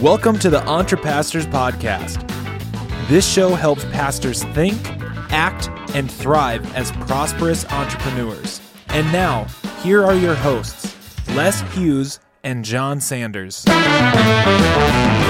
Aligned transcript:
Welcome 0.00 0.38
to 0.38 0.48
the 0.48 0.60
Entrepastors 0.60 1.44
Podcast. 1.44 2.26
This 3.08 3.30
show 3.30 3.54
helps 3.54 3.84
pastors 3.84 4.44
think, 4.44 4.78
act, 5.30 5.68
and 5.94 6.10
thrive 6.10 6.74
as 6.74 6.90
prosperous 6.90 7.66
entrepreneurs. 7.66 8.62
And 8.88 9.12
now, 9.12 9.44
here 9.82 10.02
are 10.02 10.14
your 10.14 10.34
hosts, 10.34 10.96
Les 11.34 11.60
Hughes 11.74 12.18
and 12.44 12.64
John 12.64 12.98
Sanders. 12.98 13.62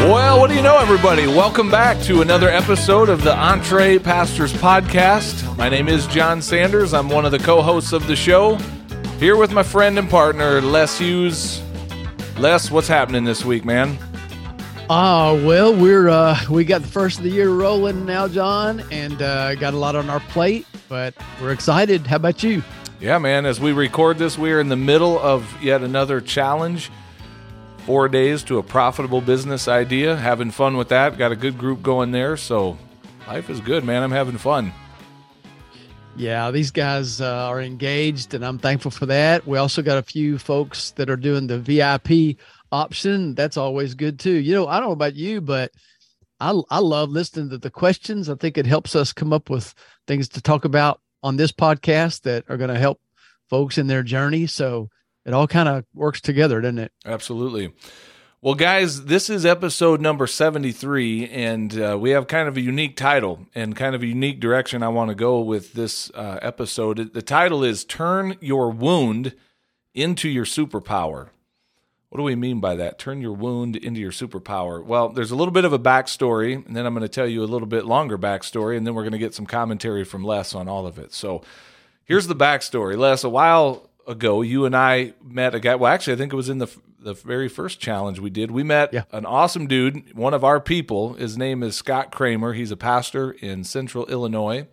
Well, 0.06 0.38
what 0.38 0.50
do 0.50 0.54
you 0.54 0.62
know, 0.62 0.78
everybody? 0.78 1.26
Welcome 1.26 1.68
back 1.68 2.00
to 2.02 2.22
another 2.22 2.48
episode 2.48 3.08
of 3.08 3.24
the 3.24 3.32
Entrepastors 3.32 4.52
Podcast. 4.52 5.56
My 5.56 5.68
name 5.68 5.88
is 5.88 6.06
John 6.06 6.40
Sanders. 6.40 6.94
I'm 6.94 7.08
one 7.08 7.24
of 7.24 7.32
the 7.32 7.40
co 7.40 7.60
hosts 7.60 7.92
of 7.92 8.06
the 8.06 8.14
show. 8.14 8.54
Here 9.18 9.34
with 9.36 9.50
my 9.50 9.64
friend 9.64 9.98
and 9.98 10.08
partner, 10.08 10.60
Les 10.60 10.96
Hughes. 10.96 11.60
Les, 12.38 12.70
what's 12.70 12.86
happening 12.86 13.24
this 13.24 13.44
week, 13.44 13.64
man? 13.64 13.98
Ah, 14.92 15.34
well, 15.34 15.72
we're 15.72 16.08
uh, 16.08 16.36
we 16.50 16.64
got 16.64 16.82
the 16.82 16.88
first 16.88 17.18
of 17.18 17.22
the 17.22 17.30
year 17.30 17.48
rolling 17.48 18.04
now, 18.04 18.26
John, 18.26 18.82
and 18.90 19.22
uh, 19.22 19.54
got 19.54 19.72
a 19.72 19.76
lot 19.76 19.94
on 19.94 20.10
our 20.10 20.18
plate, 20.18 20.66
but 20.88 21.14
we're 21.40 21.52
excited. 21.52 22.08
How 22.08 22.16
about 22.16 22.42
you? 22.42 22.60
Yeah, 22.98 23.18
man. 23.18 23.46
As 23.46 23.60
we 23.60 23.70
record 23.70 24.18
this, 24.18 24.36
we 24.36 24.50
are 24.50 24.58
in 24.58 24.68
the 24.68 24.74
middle 24.74 25.16
of 25.20 25.62
yet 25.62 25.82
another 25.82 26.20
challenge. 26.20 26.90
Four 27.86 28.08
days 28.08 28.42
to 28.42 28.58
a 28.58 28.64
profitable 28.64 29.20
business 29.20 29.68
idea. 29.68 30.16
Having 30.16 30.50
fun 30.50 30.76
with 30.76 30.88
that. 30.88 31.16
Got 31.16 31.30
a 31.30 31.36
good 31.36 31.56
group 31.56 31.84
going 31.84 32.10
there. 32.10 32.36
So 32.36 32.76
life 33.28 33.48
is 33.48 33.60
good, 33.60 33.84
man. 33.84 34.02
I'm 34.02 34.10
having 34.10 34.38
fun. 34.38 34.72
Yeah, 36.16 36.50
these 36.50 36.72
guys 36.72 37.20
uh, 37.20 37.46
are 37.46 37.60
engaged, 37.60 38.34
and 38.34 38.44
I'm 38.44 38.58
thankful 38.58 38.90
for 38.90 39.06
that. 39.06 39.46
We 39.46 39.56
also 39.56 39.82
got 39.82 39.98
a 39.98 40.02
few 40.02 40.36
folks 40.36 40.90
that 40.92 41.08
are 41.08 41.16
doing 41.16 41.46
the 41.46 41.60
VIP 41.60 42.36
option. 42.72 43.34
That's 43.34 43.56
always 43.56 43.94
good 43.94 44.18
too. 44.18 44.34
You 44.34 44.54
know, 44.54 44.68
I 44.68 44.78
don't 44.78 44.88
know 44.88 44.92
about 44.92 45.16
you, 45.16 45.40
but 45.40 45.72
I 46.40 46.58
I 46.70 46.78
love 46.78 47.10
listening 47.10 47.50
to 47.50 47.58
the 47.58 47.70
questions. 47.70 48.28
I 48.28 48.34
think 48.34 48.58
it 48.58 48.66
helps 48.66 48.96
us 48.96 49.12
come 49.12 49.32
up 49.32 49.50
with 49.50 49.74
things 50.06 50.28
to 50.30 50.42
talk 50.42 50.64
about 50.64 51.00
on 51.22 51.36
this 51.36 51.52
podcast 51.52 52.22
that 52.22 52.44
are 52.48 52.56
going 52.56 52.72
to 52.72 52.78
help 52.78 53.00
folks 53.48 53.78
in 53.78 53.86
their 53.86 54.02
journey. 54.02 54.46
So 54.46 54.88
it 55.24 55.34
all 55.34 55.46
kind 55.46 55.68
of 55.68 55.84
works 55.94 56.20
together, 56.20 56.60
doesn't 56.60 56.78
it? 56.78 56.92
Absolutely. 57.04 57.72
Well, 58.42 58.54
guys, 58.54 59.04
this 59.04 59.28
is 59.28 59.44
episode 59.44 60.00
number 60.00 60.26
73, 60.26 61.28
and 61.28 61.78
uh, 61.78 61.98
we 62.00 62.10
have 62.10 62.26
kind 62.26 62.48
of 62.48 62.56
a 62.56 62.62
unique 62.62 62.96
title 62.96 63.46
and 63.54 63.76
kind 63.76 63.94
of 63.94 64.02
a 64.02 64.06
unique 64.06 64.40
direction 64.40 64.82
I 64.82 64.88
want 64.88 65.10
to 65.10 65.14
go 65.14 65.40
with 65.40 65.74
this 65.74 66.10
uh, 66.14 66.38
episode. 66.40 67.12
The 67.12 67.20
title 67.20 67.62
is 67.62 67.84
Turn 67.84 68.38
Your 68.40 68.70
Wound 68.70 69.34
into 69.94 70.26
Your 70.26 70.46
Superpower. 70.46 71.28
What 72.10 72.18
do 72.18 72.24
we 72.24 72.34
mean 72.34 72.58
by 72.58 72.74
that? 72.74 72.98
Turn 72.98 73.22
your 73.22 73.32
wound 73.32 73.76
into 73.76 74.00
your 74.00 74.10
superpower. 74.10 74.84
Well, 74.84 75.10
there's 75.10 75.30
a 75.30 75.36
little 75.36 75.52
bit 75.52 75.64
of 75.64 75.72
a 75.72 75.78
backstory, 75.78 76.66
and 76.66 76.76
then 76.76 76.84
I'm 76.84 76.92
going 76.92 77.02
to 77.02 77.08
tell 77.08 77.26
you 77.26 77.44
a 77.44 77.46
little 77.46 77.68
bit 77.68 77.86
longer 77.86 78.18
backstory, 78.18 78.76
and 78.76 78.84
then 78.84 78.94
we're 78.94 79.04
going 79.04 79.12
to 79.12 79.18
get 79.18 79.32
some 79.32 79.46
commentary 79.46 80.04
from 80.04 80.24
Les 80.24 80.52
on 80.52 80.68
all 80.68 80.88
of 80.88 80.98
it. 80.98 81.12
So 81.12 81.42
here's 82.04 82.26
the 82.26 82.34
backstory. 82.34 82.98
Les, 82.98 83.22
a 83.22 83.28
while 83.28 83.88
ago, 84.08 84.42
you 84.42 84.64
and 84.64 84.76
I 84.76 85.14
met 85.22 85.54
a 85.54 85.60
guy. 85.60 85.76
Well, 85.76 85.92
actually, 85.92 86.14
I 86.14 86.16
think 86.16 86.32
it 86.32 86.36
was 86.36 86.48
in 86.48 86.58
the 86.58 86.68
the 87.02 87.14
very 87.14 87.48
first 87.48 87.80
challenge 87.80 88.18
we 88.18 88.28
did. 88.28 88.50
We 88.50 88.62
met 88.62 88.92
yeah. 88.92 89.04
an 89.10 89.24
awesome 89.24 89.66
dude, 89.66 90.14
one 90.14 90.34
of 90.34 90.44
our 90.44 90.60
people. 90.60 91.14
His 91.14 91.38
name 91.38 91.62
is 91.62 91.74
Scott 91.74 92.12
Kramer. 92.12 92.52
He's 92.52 92.70
a 92.70 92.76
pastor 92.76 93.30
in 93.30 93.64
Central 93.64 94.04
Illinois. 94.06 94.66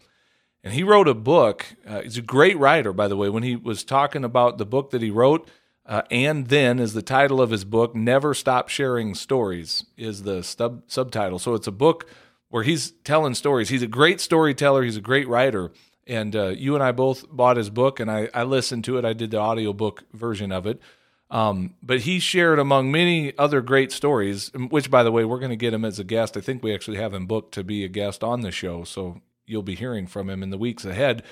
And 0.63 0.73
he 0.73 0.83
wrote 0.83 1.07
a 1.07 1.13
book. 1.13 1.65
Uh, 1.87 2.01
he's 2.01 2.17
a 2.17 2.21
great 2.21 2.57
writer, 2.57 2.91
by 2.91 3.07
the 3.07 3.15
way. 3.15 3.29
When 3.29 3.43
he 3.43 3.55
was 3.55 3.85
talking 3.85 4.25
about 4.25 4.57
the 4.57 4.65
book 4.65 4.89
that 4.89 5.01
he 5.01 5.09
wrote, 5.09 5.49
uh, 5.87 6.01
and 6.11 6.47
then 6.47 6.79
is 6.79 6.93
the 6.93 7.01
title 7.01 7.41
of 7.41 7.49
his 7.49 7.63
book. 7.63 7.95
Never 7.95 8.33
stop 8.33 8.67
sharing 8.67 9.15
stories 9.15 9.85
is 9.95 10.23
the 10.23 10.43
sub- 10.43 10.83
subtitle. 10.87 11.39
So 11.39 11.53
it's 11.53 11.67
a 11.67 11.71
book 11.71 12.07
where 12.49 12.63
he's 12.63 12.91
telling 13.03 13.33
stories. 13.33 13.69
He's 13.69 13.81
a 13.81 13.87
great 13.87 14.19
storyteller. 14.19 14.83
He's 14.83 14.97
a 14.97 15.01
great 15.01 15.27
writer. 15.27 15.71
And 16.05 16.35
uh, 16.35 16.47
you 16.49 16.75
and 16.75 16.83
I 16.83 16.91
both 16.91 17.25
bought 17.29 17.57
his 17.57 17.69
book, 17.69 17.99
and 17.99 18.09
I, 18.09 18.29
I 18.33 18.43
listened 18.43 18.85
to 18.85 18.97
it. 18.97 19.03
I 19.03 19.13
did 19.13 19.31
the 19.31 19.39
audiobook 19.39 20.03
version 20.13 20.51
of 20.51 20.65
it. 20.65 20.81
Um, 21.29 21.75
but 21.83 22.01
he 22.01 22.19
shared 22.19 22.59
among 22.59 22.89
many 22.89 23.37
other 23.37 23.59
great 23.61 23.91
stories, 23.91 24.49
which, 24.53 24.89
by 24.89 25.03
the 25.03 25.11
way, 25.11 25.25
we're 25.25 25.39
going 25.39 25.49
to 25.49 25.57
get 25.57 25.73
him 25.73 25.83
as 25.83 25.99
a 25.99 26.05
guest. 26.05 26.37
I 26.37 26.41
think 26.41 26.63
we 26.63 26.73
actually 26.73 26.97
have 26.97 27.13
him 27.13 27.27
booked 27.27 27.53
to 27.55 27.63
be 27.65 27.83
a 27.83 27.89
guest 27.89 28.23
on 28.23 28.41
the 28.41 28.51
show. 28.51 28.85
So 28.85 29.21
you'll 29.45 29.63
be 29.63 29.75
hearing 29.75 30.07
from 30.07 30.29
him 30.29 30.41
in 30.41 30.49
the 30.49 30.57
weeks 30.57 30.85
ahead. 30.85 31.23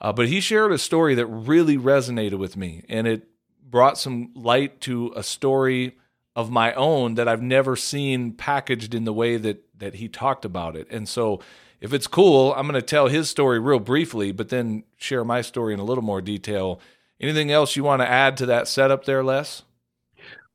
Uh, 0.00 0.12
but 0.12 0.28
he 0.28 0.40
shared 0.40 0.72
a 0.72 0.78
story 0.78 1.16
that 1.16 1.26
really 1.26 1.76
resonated 1.76 2.38
with 2.38 2.56
me, 2.56 2.84
and 2.88 3.06
it 3.06 3.28
brought 3.70 3.98
some 3.98 4.30
light 4.34 4.80
to 4.82 5.12
a 5.16 5.22
story 5.22 5.96
of 6.36 6.50
my 6.50 6.72
own 6.74 7.14
that 7.14 7.28
I've 7.28 7.42
never 7.42 7.76
seen 7.76 8.32
packaged 8.32 8.94
in 8.94 9.04
the 9.04 9.12
way 9.12 9.36
that 9.36 9.64
that 9.78 9.94
he 9.94 10.08
talked 10.08 10.44
about 10.44 10.76
it. 10.76 10.86
And 10.90 11.08
so 11.08 11.40
if 11.80 11.94
it's 11.94 12.06
cool, 12.06 12.52
I'm 12.54 12.66
going 12.66 12.80
to 12.80 12.82
tell 12.82 13.08
his 13.08 13.30
story 13.30 13.58
real 13.58 13.78
briefly, 13.78 14.32
but 14.32 14.50
then 14.50 14.84
share 14.96 15.24
my 15.24 15.40
story 15.40 15.72
in 15.72 15.80
a 15.80 15.84
little 15.84 16.04
more 16.04 16.20
detail. 16.20 16.80
Anything 17.20 17.50
else 17.50 17.76
you 17.76 17.84
want 17.84 18.02
to 18.02 18.08
add 18.08 18.36
to 18.38 18.46
that 18.46 18.68
setup 18.68 19.04
there, 19.04 19.24
Les? 19.24 19.62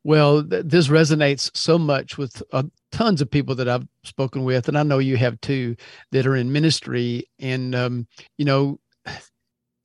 Well, 0.03 0.47
th- 0.47 0.65
this 0.67 0.87
resonates 0.87 1.49
so 1.55 1.79
much 1.79 2.17
with 2.17 2.43
uh, 2.51 2.63
tons 2.91 3.21
of 3.21 3.31
people 3.31 3.55
that 3.55 3.67
I've 3.67 3.87
spoken 4.03 4.43
with, 4.43 4.67
and 4.67 4.77
I 4.77 4.83
know 4.83 4.99
you 4.99 5.17
have 5.17 5.41
too, 5.41 5.75
that 6.11 6.27
are 6.27 6.35
in 6.35 6.51
ministry. 6.51 7.27
And 7.39 7.73
um, 7.73 8.07
you 8.37 8.45
know, 8.45 8.79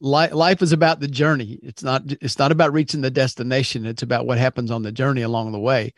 life, 0.00 0.32
life 0.32 0.62
is 0.62 0.72
about 0.72 1.00
the 1.00 1.08
journey. 1.08 1.58
It's 1.62 1.82
not 1.82 2.02
it's 2.20 2.38
not 2.38 2.52
about 2.52 2.72
reaching 2.72 3.00
the 3.00 3.10
destination. 3.10 3.86
It's 3.86 4.02
about 4.02 4.26
what 4.26 4.38
happens 4.38 4.70
on 4.70 4.82
the 4.82 4.92
journey 4.92 5.22
along 5.22 5.52
the 5.52 5.58
way. 5.58 5.92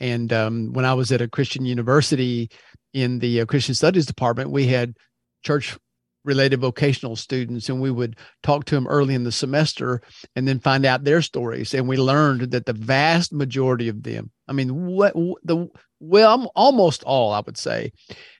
And 0.00 0.32
um, 0.32 0.72
when 0.72 0.84
I 0.84 0.94
was 0.94 1.10
at 1.10 1.20
a 1.20 1.28
Christian 1.28 1.64
university 1.64 2.50
in 2.94 3.18
the 3.18 3.40
uh, 3.40 3.46
Christian 3.46 3.74
Studies 3.74 4.06
department, 4.06 4.50
we 4.50 4.66
had 4.68 4.94
church 5.44 5.76
related 6.24 6.60
vocational 6.60 7.16
students 7.16 7.68
and 7.68 7.80
we 7.80 7.90
would 7.90 8.16
talk 8.42 8.64
to 8.66 8.74
them 8.74 8.86
early 8.86 9.14
in 9.14 9.24
the 9.24 9.32
semester 9.32 10.02
and 10.36 10.46
then 10.46 10.58
find 10.58 10.84
out 10.84 11.04
their 11.04 11.22
stories 11.22 11.72
and 11.72 11.88
we 11.88 11.96
learned 11.96 12.50
that 12.50 12.66
the 12.66 12.72
vast 12.72 13.32
majority 13.32 13.88
of 13.88 14.02
them 14.02 14.30
i 14.48 14.52
mean 14.52 14.68
what 14.86 15.14
the 15.44 15.68
well 16.00 16.52
almost 16.54 17.02
all 17.04 17.32
i 17.32 17.40
would 17.40 17.56
say 17.56 17.90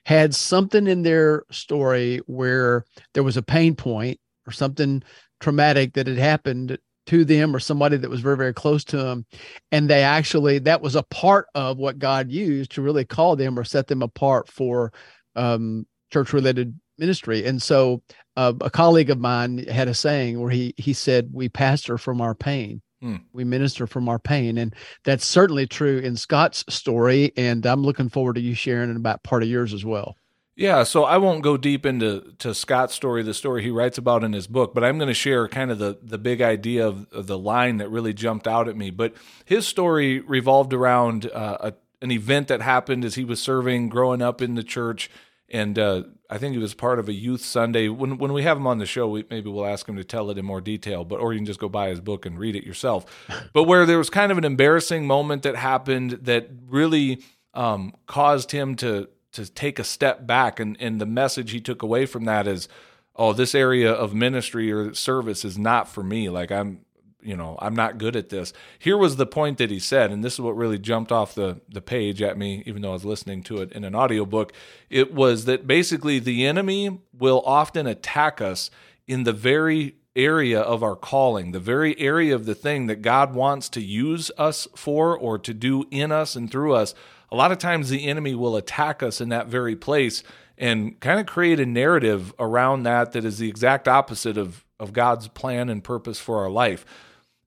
had 0.05 0.35
something 0.35 0.87
in 0.87 1.01
their 1.01 1.43
story 1.51 2.17
where 2.27 2.83
there 3.13 3.23
was 3.23 3.37
a 3.37 3.41
pain 3.41 3.73
point 3.73 4.19
or 4.49 4.51
something 4.51 5.03
traumatic 5.39 5.93
that 5.93 6.07
had 6.07 6.17
happened 6.17 6.77
to 7.05 7.25
them 7.25 7.55
or 7.55 7.59
somebody 7.59 7.97
that 7.97 8.09
was 8.09 8.21
very 8.21 8.37
very 8.37 8.53
close 8.53 8.83
to 8.83 8.97
them. 8.97 9.25
And 9.71 9.89
they 9.89 10.03
actually 10.03 10.59
that 10.59 10.81
was 10.81 10.95
a 10.95 11.03
part 11.03 11.47
of 11.55 11.77
what 11.77 11.99
god 11.99 12.31
used 12.31 12.71
to 12.73 12.81
really 12.81 13.05
call 13.05 13.35
them 13.35 13.57
or 13.57 13.63
set 13.63 13.87
them 13.87 14.01
apart 14.01 14.47
for 14.47 14.91
um, 15.35 15.85
church 16.11 16.33
related 16.33 16.77
ministry. 16.97 17.45
And 17.45 17.61
so 17.61 18.03
uh, 18.35 18.53
a 18.61 18.69
colleague 18.69 19.09
of 19.09 19.19
mine 19.19 19.65
had 19.67 19.87
a 19.87 19.93
saying 19.93 20.39
where 20.39 20.51
he 20.51 20.73
he 20.77 20.93
said 20.93 21.29
we 21.33 21.49
pastor 21.49 21.97
from 21.97 22.21
our 22.21 22.35
pain. 22.35 22.81
Hmm. 23.01 23.15
we 23.31 23.45
minister 23.45 23.87
from 23.87 24.09
our 24.09 24.19
pain. 24.19 24.57
And 24.57 24.75
that's 25.05 25.25
certainly 25.25 25.65
true 25.65 25.99
in 25.99 26.17
scott's 26.17 26.65
story 26.67 27.31
and 27.37 27.65
i'm 27.65 27.81
looking 27.81 28.09
forward 28.09 28.35
to 28.35 28.41
you 28.41 28.53
sharing 28.53 28.89
in 28.89 28.97
about 28.97 29.23
part 29.23 29.41
of 29.41 29.47
yours 29.49 29.73
as 29.73 29.85
well 29.85 30.17
yeah, 30.59 30.83
so 30.83 31.05
I 31.05 31.17
won't 31.17 31.41
go 31.41 31.55
deep 31.55 31.85
into 31.85 32.33
to 32.39 32.53
Scott's 32.53 32.93
story, 32.93 33.23
the 33.23 33.33
story 33.33 33.63
he 33.63 33.69
writes 33.69 33.97
about 33.97 34.25
in 34.25 34.33
his 34.33 34.45
book, 34.45 34.73
but 34.73 34.83
I'm 34.83 34.97
going 34.97 35.07
to 35.07 35.13
share 35.13 35.47
kind 35.47 35.71
of 35.71 35.79
the 35.79 35.97
the 36.03 36.17
big 36.17 36.41
idea 36.41 36.85
of, 36.85 37.07
of, 37.13 37.27
the 37.27 37.37
line 37.37 37.77
that 37.77 37.87
really 37.89 38.13
jumped 38.13 38.45
out 38.45 38.67
at 38.67 38.75
me. 38.75 38.89
But 38.89 39.13
his 39.45 39.65
story 39.65 40.19
revolved 40.19 40.73
around 40.73 41.31
uh, 41.31 41.57
a, 41.61 41.73
an 42.01 42.11
event 42.11 42.49
that 42.49 42.61
happened 42.61 43.05
as 43.05 43.15
he 43.15 43.23
was 43.23 43.41
serving, 43.41 43.87
growing 43.87 44.21
up 44.21 44.41
in 44.41 44.55
the 44.55 44.63
church, 44.63 45.09
and 45.47 45.79
uh, 45.79 46.03
I 46.29 46.37
think 46.37 46.51
he 46.51 46.59
was 46.59 46.73
part 46.73 46.99
of 46.99 47.07
a 47.07 47.13
youth 47.13 47.41
Sunday. 47.41 47.87
When 47.87 48.17
when 48.17 48.33
we 48.33 48.43
have 48.43 48.57
him 48.57 48.67
on 48.67 48.79
the 48.79 48.85
show, 48.85 49.07
we, 49.07 49.23
maybe 49.29 49.49
we'll 49.49 49.65
ask 49.65 49.87
him 49.87 49.95
to 49.95 50.03
tell 50.03 50.29
it 50.29 50.37
in 50.37 50.43
more 50.43 50.59
detail, 50.59 51.05
but 51.05 51.21
or 51.21 51.31
you 51.31 51.39
can 51.39 51.45
just 51.45 51.61
go 51.61 51.69
buy 51.69 51.87
his 51.87 52.01
book 52.01 52.25
and 52.25 52.37
read 52.37 52.57
it 52.57 52.65
yourself. 52.65 53.05
but 53.53 53.63
where 53.63 53.85
there 53.85 53.97
was 53.97 54.09
kind 54.09 54.29
of 54.29 54.37
an 54.37 54.43
embarrassing 54.43 55.07
moment 55.07 55.43
that 55.43 55.55
happened 55.55 56.19
that 56.23 56.49
really 56.67 57.23
um, 57.53 57.93
caused 58.07 58.51
him 58.51 58.75
to 58.75 59.07
to 59.31 59.49
take 59.51 59.79
a 59.79 59.83
step 59.83 60.25
back 60.25 60.59
and 60.59 60.77
and 60.79 60.99
the 60.99 61.05
message 61.05 61.51
he 61.51 61.61
took 61.61 61.81
away 61.81 62.05
from 62.05 62.25
that 62.25 62.47
is 62.47 62.67
oh 63.15 63.33
this 63.33 63.53
area 63.53 63.91
of 63.91 64.13
ministry 64.13 64.71
or 64.71 64.93
service 64.93 65.45
is 65.45 65.57
not 65.57 65.87
for 65.87 66.03
me. 66.03 66.29
Like 66.29 66.51
i'm 66.51 66.81
you 67.21 67.35
know 67.35 67.57
i'm 67.61 67.75
not 67.75 67.97
good 67.97 68.15
at 68.15 68.29
this. 68.29 68.53
Here 68.79 68.97
was 68.97 69.17
the 69.17 69.25
point 69.25 69.57
that 69.59 69.69
he 69.69 69.79
said 69.79 70.11
and 70.11 70.23
this 70.23 70.33
is 70.33 70.41
what 70.41 70.55
really 70.55 70.79
jumped 70.79 71.11
off 71.11 71.35
the 71.35 71.61
the 71.69 71.81
page 71.81 72.21
at 72.21 72.37
me 72.37 72.63
even 72.65 72.81
though 72.81 72.89
i 72.89 72.93
was 72.93 73.05
listening 73.05 73.43
to 73.43 73.57
it 73.61 73.71
in 73.71 73.83
an 73.83 73.95
audiobook. 73.95 74.53
It 74.89 75.13
was 75.13 75.45
that 75.45 75.67
basically 75.67 76.19
the 76.19 76.45
enemy 76.45 76.99
will 77.17 77.43
often 77.45 77.85
attack 77.87 78.41
us 78.41 78.71
in 79.07 79.23
the 79.23 79.33
very 79.33 79.95
area 80.15 80.59
of 80.59 80.81
our 80.81 80.95
calling 80.95 81.51
the 81.51 81.59
very 81.59 81.97
area 81.99 82.33
of 82.33 82.45
the 82.45 82.55
thing 82.55 82.87
that 82.87 83.01
god 83.01 83.33
wants 83.33 83.69
to 83.69 83.79
use 83.79 84.31
us 84.39 84.67
for 84.75 85.15
or 85.15 85.37
to 85.37 85.53
do 85.53 85.85
in 85.91 86.11
us 86.11 86.35
and 86.35 86.51
through 86.51 86.73
us 86.73 86.95
a 87.31 87.35
lot 87.35 87.51
of 87.51 87.57
times 87.57 87.89
the 87.89 88.07
enemy 88.07 88.35
will 88.35 88.55
attack 88.55 89.03
us 89.03 89.21
in 89.21 89.29
that 89.29 89.47
very 89.47 89.75
place 89.75 90.23
and 90.57 90.99
kind 90.99 91.19
of 91.19 91.25
create 91.25 91.59
a 91.59 91.65
narrative 91.65 92.33
around 92.37 92.83
that 92.83 93.13
that 93.13 93.23
is 93.25 93.37
the 93.37 93.49
exact 93.49 93.87
opposite 93.87 94.37
of, 94.37 94.65
of 94.79 94.93
God's 94.93 95.27
plan 95.27 95.69
and 95.69 95.83
purpose 95.83 96.19
for 96.19 96.37
our 96.43 96.49
life. 96.49 96.85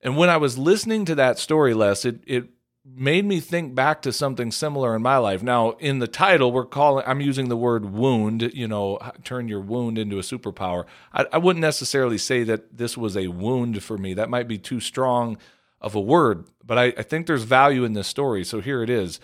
And 0.01 0.17
when 0.17 0.29
I 0.29 0.37
was 0.37 0.57
listening 0.57 1.05
to 1.05 1.15
that 1.15 1.39
story, 1.39 1.73
Les, 1.73 2.05
it, 2.05 2.21
it 2.25 2.49
made 2.85 3.23
me 3.25 3.39
think 3.39 3.73
back 3.73 4.01
to 4.01 4.11
something 4.11 4.51
similar 4.51 4.95
in 4.95 5.01
my 5.01 5.17
life. 5.17 5.41
Now, 5.41 5.71
in 5.71 5.99
the 5.99 6.07
title, 6.07 6.51
we're 6.51 6.65
calling, 6.65 7.05
I'm 7.07 7.21
using 7.21 7.47
the 7.47 7.55
word 7.55 7.85
wound, 7.85 8.51
you 8.53 8.67
know, 8.67 8.99
turn 9.23 9.47
your 9.47 9.61
wound 9.61 9.97
into 9.97 10.17
a 10.17 10.21
superpower. 10.21 10.85
I, 11.13 11.25
I 11.31 11.37
wouldn't 11.37 11.61
necessarily 11.61 12.17
say 12.17 12.43
that 12.43 12.77
this 12.77 12.97
was 12.97 13.15
a 13.15 13.27
wound 13.27 13.83
for 13.83 13.97
me. 13.97 14.13
That 14.13 14.29
might 14.29 14.47
be 14.47 14.57
too 14.57 14.81
strong 14.81 15.37
of 15.79 15.95
a 15.95 16.01
word, 16.01 16.45
but 16.65 16.77
I, 16.77 16.85
I 16.97 17.03
think 17.03 17.27
there's 17.27 17.43
value 17.43 17.83
in 17.83 17.93
this 17.93 18.07
story. 18.07 18.43
So 18.43 18.59
here 18.59 18.81
it 18.83 18.89
is. 18.89 19.19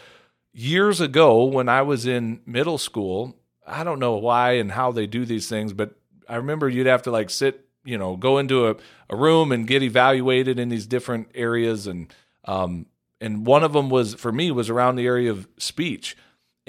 Years 0.51 1.00
ago, 1.00 1.44
when 1.44 1.69
I 1.69 1.81
was 1.84 2.06
in 2.06 2.42
middle 2.46 2.78
school, 2.78 3.36
I 3.66 3.84
don't 3.84 4.00
know 4.00 4.16
why 4.16 4.54
and 4.54 4.72
how 4.72 4.92
they 4.92 5.06
do 5.07 5.25
these 5.25 5.48
things, 5.48 5.74
but 5.74 5.96
I 6.28 6.36
remember 6.38 6.68
you'd 6.68 6.88
have 6.88 7.04
to 7.04 7.12
like 7.12 7.30
sit, 7.30 7.68
you 7.84 7.98
know, 7.98 8.16
go 8.16 8.38
into 8.38 8.68
a, 8.68 8.75
a 9.10 9.16
room 9.16 9.51
and 9.51 9.68
get 9.68 9.84
evaluated 9.84 10.60
in 10.60 10.69
these 10.69 10.88
different 10.88 11.30
areas 11.36 11.88
and 11.88 12.13
um, 12.46 12.88
and 13.22 13.46
one 13.46 13.63
of 13.63 13.74
them 13.74 13.90
was 13.90 14.16
for 14.16 14.31
me 14.31 14.50
was 14.50 14.69
around 14.69 14.96
the 14.96 15.06
area 15.06 15.30
of 15.30 15.48
speech 15.57 16.16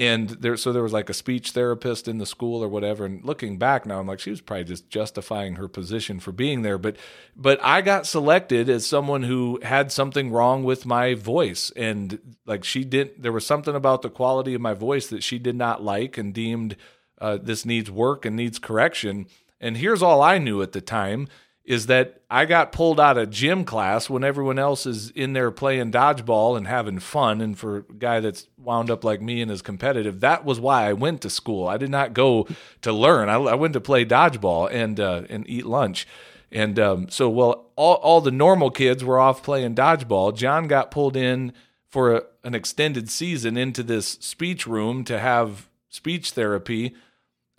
and 0.01 0.31
there 0.31 0.57
so 0.57 0.73
there 0.73 0.83
was 0.83 0.93
like 0.93 1.11
a 1.11 1.15
speech 1.15 1.53
therapist 1.53 2.09
in 2.09 2.19
the 2.19 2.27
school 2.27 2.65
or 2.65 2.69
whatever 2.69 3.05
and 3.05 3.25
looking 3.25 3.59
back 3.59 3.85
now 3.85 4.01
i'm 4.01 4.07
like 4.07 4.19
she 4.19 4.31
was 4.31 4.41
probably 4.41 4.65
just 4.65 4.89
justifying 4.89 5.55
her 5.55 5.69
position 5.69 6.21
for 6.21 6.33
being 6.33 6.63
there. 6.63 6.79
But 6.79 6.97
but 7.37 7.63
i 7.63 7.81
got 7.81 8.07
selected 8.07 8.69
as 8.69 8.87
someone 8.87 9.23
who 9.23 9.61
had 9.63 9.93
something 9.93 10.31
wrong 10.31 10.65
with 10.65 10.87
my 10.87 11.15
voice. 11.15 11.71
And 11.77 12.37
like 12.47 12.65
she 12.65 12.85
didn't 12.85 13.23
there 13.23 13.33
was 13.33 13.47
something 13.47 13.75
about 13.75 14.03
the 14.03 14.11
quality 14.11 14.55
of 14.55 14.61
my 14.61 14.75
voice 14.75 15.07
that 15.09 15.23
she 15.23 15.39
did 15.39 15.57
not 15.57 15.83
like 15.83 16.19
and 16.19 16.35
deemed 16.35 16.77
uh, 17.21 17.39
this 17.41 17.67
needs 17.67 17.91
work 17.91 18.25
and 18.25 18.35
needs 18.35 18.59
correction. 18.59 19.27
And 19.61 19.77
here's 19.77 20.03
all 20.03 20.23
i 20.23 20.39
knew 20.39 20.63
at 20.63 20.73
the 20.73 20.81
time 20.81 21.29
is 21.71 21.87
that 21.87 22.21
I 22.29 22.47
got 22.47 22.73
pulled 22.73 22.99
out 22.99 23.17
of 23.17 23.31
gym 23.31 23.65
class 23.65 24.11
when 24.11 24.25
everyone 24.25 24.59
else 24.59 24.87
is 24.87 25.11
in 25.11 25.35
there 25.35 25.53
playing 25.53 25.93
dodgeball 25.93 26.57
and 26.57 26.67
having 26.67 26.99
fun. 26.99 27.41
And 27.41 27.57
for 27.57 27.77
a 27.77 27.83
guy 27.83 28.19
that's 28.19 28.49
wound 28.59 28.91
up 28.91 29.05
like 29.05 29.23
me 29.23 29.41
and 29.41 29.53
is 29.53 29.63
competitive, 29.63 30.19
that 30.19 30.45
was 30.45 30.59
why 30.59 30.89
I 30.89 30.95
went 30.95 31.21
to 31.21 31.31
school. 31.31 31.69
I 31.69 31.77
did 31.77 31.89
not 31.89 32.13
go 32.13 32.49
to 32.83 32.93
learn. 32.93 33.29
I, 33.29 33.35
I 33.35 33.55
went 33.55 33.75
to 33.75 33.81
play 33.81 34.05
dodgeball 34.05 34.69
and 34.73 34.99
uh, 34.99 35.23
and 35.31 35.49
eat 35.49 35.65
lunch. 35.65 36.09
And 36.51 36.77
um, 36.81 37.09
so, 37.09 37.31
well, 37.31 37.71
all, 37.77 37.95
all 37.95 38.21
the 38.21 38.33
normal 38.33 38.73
kids 38.73 39.05
were 39.05 39.21
off 39.21 39.45
playing 39.45 39.77
dodgeball. 39.77 40.35
John 40.35 40.67
got 40.67 40.91
pulled 40.91 41.17
in 41.17 41.53
for 41.87 42.17
a, 42.17 42.23
an 42.43 42.57
extended 42.57 43.09
season 43.09 43.57
into 43.57 43.85
this 43.85 44.19
speech 44.19 44.67
room 44.67 45.05
to 45.05 45.21
have 45.21 45.69
speech 45.89 46.33
therapy 46.33 46.97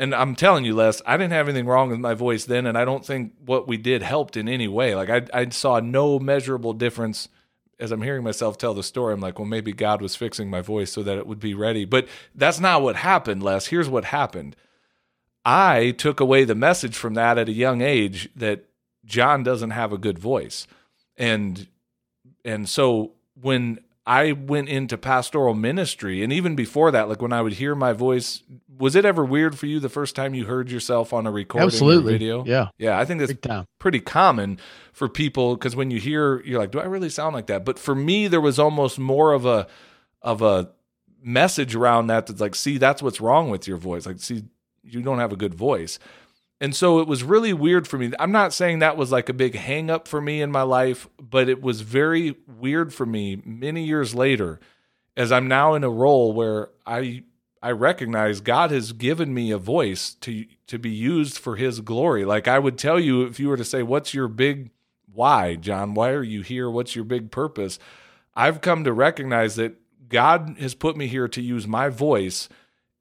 and 0.02 0.16
I'm 0.16 0.34
telling 0.34 0.66
you, 0.66 0.74
Les, 0.74 1.00
I 1.06 1.16
didn't 1.16 1.34
have 1.34 1.48
anything 1.48 1.68
wrong 1.68 1.92
with 1.92 2.00
my 2.00 2.16
voice 2.16 2.46
then, 2.46 2.66
and 2.66 2.76
I 2.76 2.86
don't 2.86 3.06
think 3.06 3.34
what 3.46 3.68
we 3.68 3.78
did 3.78 4.02
helped 4.02 4.36
in 4.36 4.50
any 4.50 4.68
way. 4.68 4.96
Like 4.96 5.12
I, 5.12 5.42
I 5.42 5.50
saw 5.50 5.80
no 5.80 6.18
measurable 6.18 6.74
difference 6.74 7.30
as 7.80 7.92
I'm 7.92 8.02
hearing 8.02 8.24
myself 8.24 8.58
tell 8.58 8.74
the 8.74 8.82
story. 8.82 9.14
I'm 9.14 9.20
like, 9.20 9.38
well, 9.38 9.48
maybe 9.48 9.74
God 9.74 10.02
was 10.02 10.16
fixing 10.16 10.50
my 10.50 10.62
voice 10.62 10.92
so 10.92 11.04
that 11.04 11.20
it 11.20 11.28
would 11.28 11.40
be 11.40 11.54
ready. 11.54 11.86
But 11.86 12.08
that's 12.34 12.60
not 12.60 12.82
what 12.82 12.96
happened, 12.96 13.44
Les. 13.44 13.68
Here's 13.68 13.90
what 13.90 14.06
happened. 14.06 14.56
I 15.46 15.92
took 15.92 16.20
away 16.20 16.46
the 16.46 16.56
message 16.56 16.96
from 16.96 17.14
that 17.14 17.38
at 17.38 17.48
a 17.48 17.54
young 17.54 17.82
age 17.82 18.28
that 18.36 18.66
John 19.06 19.44
doesn't 19.44 19.72
have 19.72 19.94
a 19.94 20.00
good 20.00 20.18
voice, 20.18 20.66
and 21.16 21.68
and 22.44 22.68
so 22.68 23.12
when 23.40 23.80
I 24.06 24.32
went 24.32 24.70
into 24.70 24.98
pastoral 24.98 25.54
ministry. 25.54 26.24
And 26.24 26.34
even 26.34 26.56
before 26.56 26.92
that, 26.92 27.08
like 27.08 27.22
when 27.22 27.34
I 27.34 27.42
would 27.42 27.54
hear 27.54 27.76
my 27.76 27.94
voice, 27.94 28.42
was 28.78 28.96
it 28.96 29.06
ever 29.06 29.24
weird 29.24 29.58
for 29.58 29.68
you 29.68 29.80
the 29.80 29.90
first 29.90 30.16
time 30.16 30.34
you 30.34 30.46
heard 30.46 30.72
yourself 30.72 31.14
on 31.14 31.28
a 31.28 31.32
recording 31.32 31.68
Absolutely. 31.68 32.14
video? 32.14 32.44
Yeah. 32.46 32.70
Yeah. 32.80 33.00
I 33.00 33.06
think 33.06 33.20
that's 33.20 33.66
pretty 33.78 34.00
common 34.00 34.60
for 34.92 35.08
people 35.08 35.56
because 35.56 35.76
when 35.76 35.92
you 35.92 36.00
hear, 36.00 36.42
you're 36.44 36.60
like, 36.60 36.72
do 36.72 36.80
I 36.80 36.86
really 36.86 37.10
sound 37.10 37.36
like 37.36 37.46
that? 37.48 37.64
But 37.64 37.78
for 37.78 37.94
me, 37.94 38.28
there 38.28 38.42
was 38.42 38.58
almost 38.58 38.98
more 38.98 39.34
of 39.34 39.46
a, 39.46 39.68
of 40.24 40.42
a 40.42 40.72
message 41.22 41.76
around 41.76 42.08
that 42.08 42.26
that's 42.26 42.42
like, 42.42 42.56
see, 42.56 42.80
that's 42.80 43.04
what's 43.04 43.22
wrong 43.22 43.52
with 43.52 43.68
your 43.68 43.78
voice. 43.78 44.08
Like, 44.08 44.20
see, 44.20 44.46
you 44.84 45.02
don't 45.02 45.20
have 45.20 45.32
a 45.32 45.38
good 45.38 45.54
voice. 45.54 46.00
And 46.62 46.76
so 46.76 47.00
it 47.00 47.08
was 47.08 47.24
really 47.24 47.54
weird 47.54 47.88
for 47.88 47.98
me. 47.98 48.12
I'm 48.20 48.32
not 48.32 48.54
saying 48.54 48.80
that 48.80 48.96
was 48.96 49.12
like 49.12 49.30
a 49.30 49.34
big 49.34 49.56
hang 49.56 49.90
up 49.90 50.08
for 50.08 50.22
me 50.22 50.44
in 50.44 50.52
my 50.52 50.62
life, 50.62 51.10
but 51.20 51.50
it 51.50 51.60
was 51.60 51.82
very 51.82 52.36
weird 52.48 52.94
for 52.94 53.08
me 53.08 53.42
many 53.44 53.84
years 53.84 54.14
later 54.14 54.60
as 55.18 55.32
I'm 55.32 55.48
now 55.48 55.74
in 55.74 55.84
a 55.84 55.90
role 55.90 56.34
where 56.34 56.70
I 56.86 57.24
I 57.64 57.72
recognize 57.72 58.42
God 58.42 58.72
has 58.72 58.92
given 58.92 59.34
me 59.34 59.52
a 59.52 59.58
voice 59.58 60.14
to 60.22 60.46
to 60.68 60.78
be 60.78 60.92
used 60.92 61.40
for 61.40 61.56
his 61.56 61.82
glory. 61.82 62.26
Like 62.26 62.48
I 62.48 62.60
would 62.60 62.78
tell 62.78 63.00
you 63.00 63.24
if 63.24 63.40
you 63.40 63.50
were 63.50 63.58
to 63.58 63.66
say 63.66 63.82
what's 63.82 64.14
your 64.14 64.28
big 64.28 64.70
why, 65.12 65.56
John? 65.56 65.96
Why 65.96 66.12
are 66.12 66.24
you 66.24 66.42
here? 66.42 66.70
What's 66.70 66.96
your 66.96 67.06
big 67.06 67.32
purpose? 67.32 67.80
I've 68.36 68.62
come 68.62 68.84
to 68.84 68.94
recognize 68.94 69.56
that 69.56 69.76
God 70.10 70.58
has 70.60 70.76
put 70.76 70.96
me 70.96 71.08
here 71.08 71.28
to 71.28 71.42
use 71.42 71.68
my 71.68 71.90
voice 71.90 72.48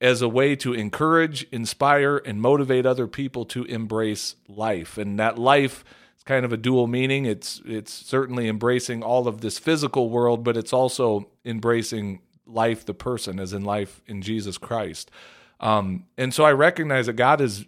as 0.01 0.23
a 0.23 0.29
way 0.29 0.57
to 0.57 0.73
encourage, 0.73 1.47
inspire, 1.53 2.17
and 2.19 2.41
motivate 2.41 2.87
other 2.87 3.07
people 3.07 3.45
to 3.45 3.65
embrace 3.65 4.37
life. 4.49 4.97
And 4.97 5.19
that 5.19 5.39
life 5.39 5.85
is 6.17 6.23
kind 6.25 6.45
of 6.45 6.53
a 6.53 6.57
dual 6.57 6.87
meaning. 6.87 7.27
It's 7.27 7.61
it's 7.65 7.93
certainly 7.93 8.49
embracing 8.49 9.03
all 9.03 9.29
of 9.29 9.41
this 9.41 9.59
physical 9.59 10.09
world, 10.09 10.43
but 10.43 10.57
it's 10.57 10.73
also 10.73 11.29
embracing 11.45 12.21
life, 12.47 12.85
the 12.85 12.95
person, 12.95 13.39
as 13.39 13.53
in 13.53 13.63
life 13.63 14.01
in 14.07 14.23
Jesus 14.23 14.59
Christ. 14.59 15.11
Um, 15.61 16.07
and 16.17 16.33
so 16.33 16.45
I 16.45 16.53
recognize 16.53 17.07
that 17.07 17.15
God 17.15 17.41
has 17.41 17.67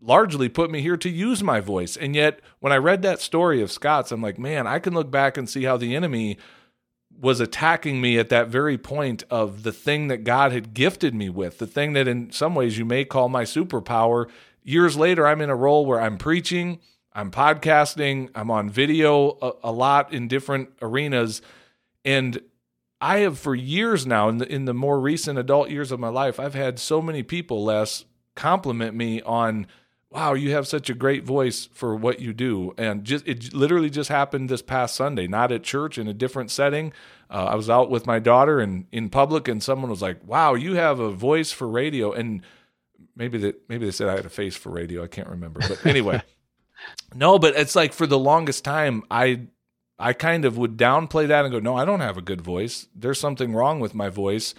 largely 0.00 0.48
put 0.48 0.70
me 0.70 0.80
here 0.80 0.96
to 0.98 1.08
use 1.08 1.42
my 1.42 1.60
voice. 1.60 1.96
And 1.96 2.14
yet, 2.14 2.40
when 2.60 2.72
I 2.72 2.76
read 2.76 3.02
that 3.02 3.20
story 3.20 3.60
of 3.62 3.72
Scott's, 3.72 4.12
I'm 4.12 4.22
like, 4.22 4.38
man, 4.38 4.66
I 4.66 4.78
can 4.78 4.94
look 4.94 5.10
back 5.10 5.36
and 5.36 5.48
see 5.48 5.64
how 5.64 5.76
the 5.76 5.96
enemy 5.96 6.38
was 7.20 7.40
attacking 7.40 8.00
me 8.00 8.18
at 8.18 8.28
that 8.28 8.48
very 8.48 8.76
point 8.76 9.24
of 9.30 9.62
the 9.62 9.72
thing 9.72 10.08
that 10.08 10.24
God 10.24 10.52
had 10.52 10.74
gifted 10.74 11.14
me 11.14 11.28
with, 11.28 11.58
the 11.58 11.66
thing 11.66 11.92
that 11.94 12.08
in 12.08 12.30
some 12.32 12.54
ways 12.54 12.78
you 12.78 12.84
may 12.84 13.04
call 13.04 13.28
my 13.28 13.44
superpower. 13.44 14.28
Years 14.62 14.96
later, 14.96 15.26
I'm 15.26 15.40
in 15.40 15.50
a 15.50 15.56
role 15.56 15.86
where 15.86 16.00
I'm 16.00 16.18
preaching, 16.18 16.80
I'm 17.12 17.30
podcasting, 17.30 18.30
I'm 18.34 18.50
on 18.50 18.70
video 18.70 19.38
a, 19.40 19.52
a 19.64 19.72
lot 19.72 20.12
in 20.12 20.28
different 20.28 20.70
arenas. 20.82 21.42
And 22.04 22.40
I 23.00 23.18
have 23.18 23.38
for 23.38 23.54
years 23.54 24.06
now, 24.06 24.28
in 24.28 24.38
the, 24.38 24.52
in 24.52 24.64
the 24.64 24.74
more 24.74 24.98
recent 24.98 25.38
adult 25.38 25.70
years 25.70 25.92
of 25.92 26.00
my 26.00 26.08
life, 26.08 26.40
I've 26.40 26.54
had 26.54 26.78
so 26.78 27.00
many 27.00 27.22
people, 27.22 27.64
Les 27.64 28.04
compliment 28.34 28.94
me 28.94 29.22
on 29.22 29.66
wow, 30.14 30.34
you 30.34 30.52
have 30.52 30.68
such 30.68 30.88
a 30.88 30.94
great 30.94 31.24
voice 31.24 31.68
for 31.72 31.96
what 31.96 32.20
you 32.20 32.32
do. 32.32 32.72
And 32.78 33.02
just 33.02 33.26
it 33.26 33.52
literally 33.52 33.90
just 33.90 34.08
happened 34.08 34.48
this 34.48 34.62
past 34.62 34.94
Sunday, 34.94 35.26
not 35.26 35.50
at 35.50 35.64
church 35.64 35.98
in 35.98 36.06
a 36.06 36.14
different 36.14 36.52
setting. 36.52 36.92
Uh, 37.28 37.46
I 37.46 37.56
was 37.56 37.68
out 37.68 37.90
with 37.90 38.06
my 38.06 38.20
daughter 38.20 38.60
and 38.60 38.86
in 38.92 39.10
public, 39.10 39.48
and 39.48 39.60
someone 39.60 39.90
was 39.90 40.00
like, 40.00 40.24
"Wow, 40.24 40.54
you 40.54 40.74
have 40.74 41.00
a 41.00 41.10
voice 41.10 41.50
for 41.50 41.68
radio." 41.68 42.12
And 42.12 42.42
maybe 43.16 43.38
that 43.38 43.68
maybe 43.68 43.86
they 43.86 43.90
said 43.90 44.08
I 44.08 44.14
had 44.14 44.24
a 44.24 44.30
face 44.30 44.54
for 44.54 44.70
radio. 44.70 45.02
I 45.02 45.08
can't 45.08 45.28
remember, 45.28 45.60
but 45.68 45.84
anyway, 45.84 46.22
no. 47.14 47.40
But 47.40 47.56
it's 47.56 47.74
like 47.74 47.92
for 47.92 48.06
the 48.06 48.18
longest 48.18 48.64
time, 48.64 49.02
I 49.10 49.48
I 49.98 50.12
kind 50.12 50.44
of 50.44 50.56
would 50.56 50.76
downplay 50.76 51.26
that 51.26 51.44
and 51.44 51.50
go, 51.50 51.58
"No, 51.58 51.76
I 51.76 51.84
don't 51.84 52.00
have 52.00 52.16
a 52.16 52.22
good 52.22 52.40
voice. 52.40 52.86
There's 52.94 53.18
something 53.18 53.52
wrong 53.52 53.80
with 53.80 53.94
my 53.96 54.10
voice." 54.10 54.54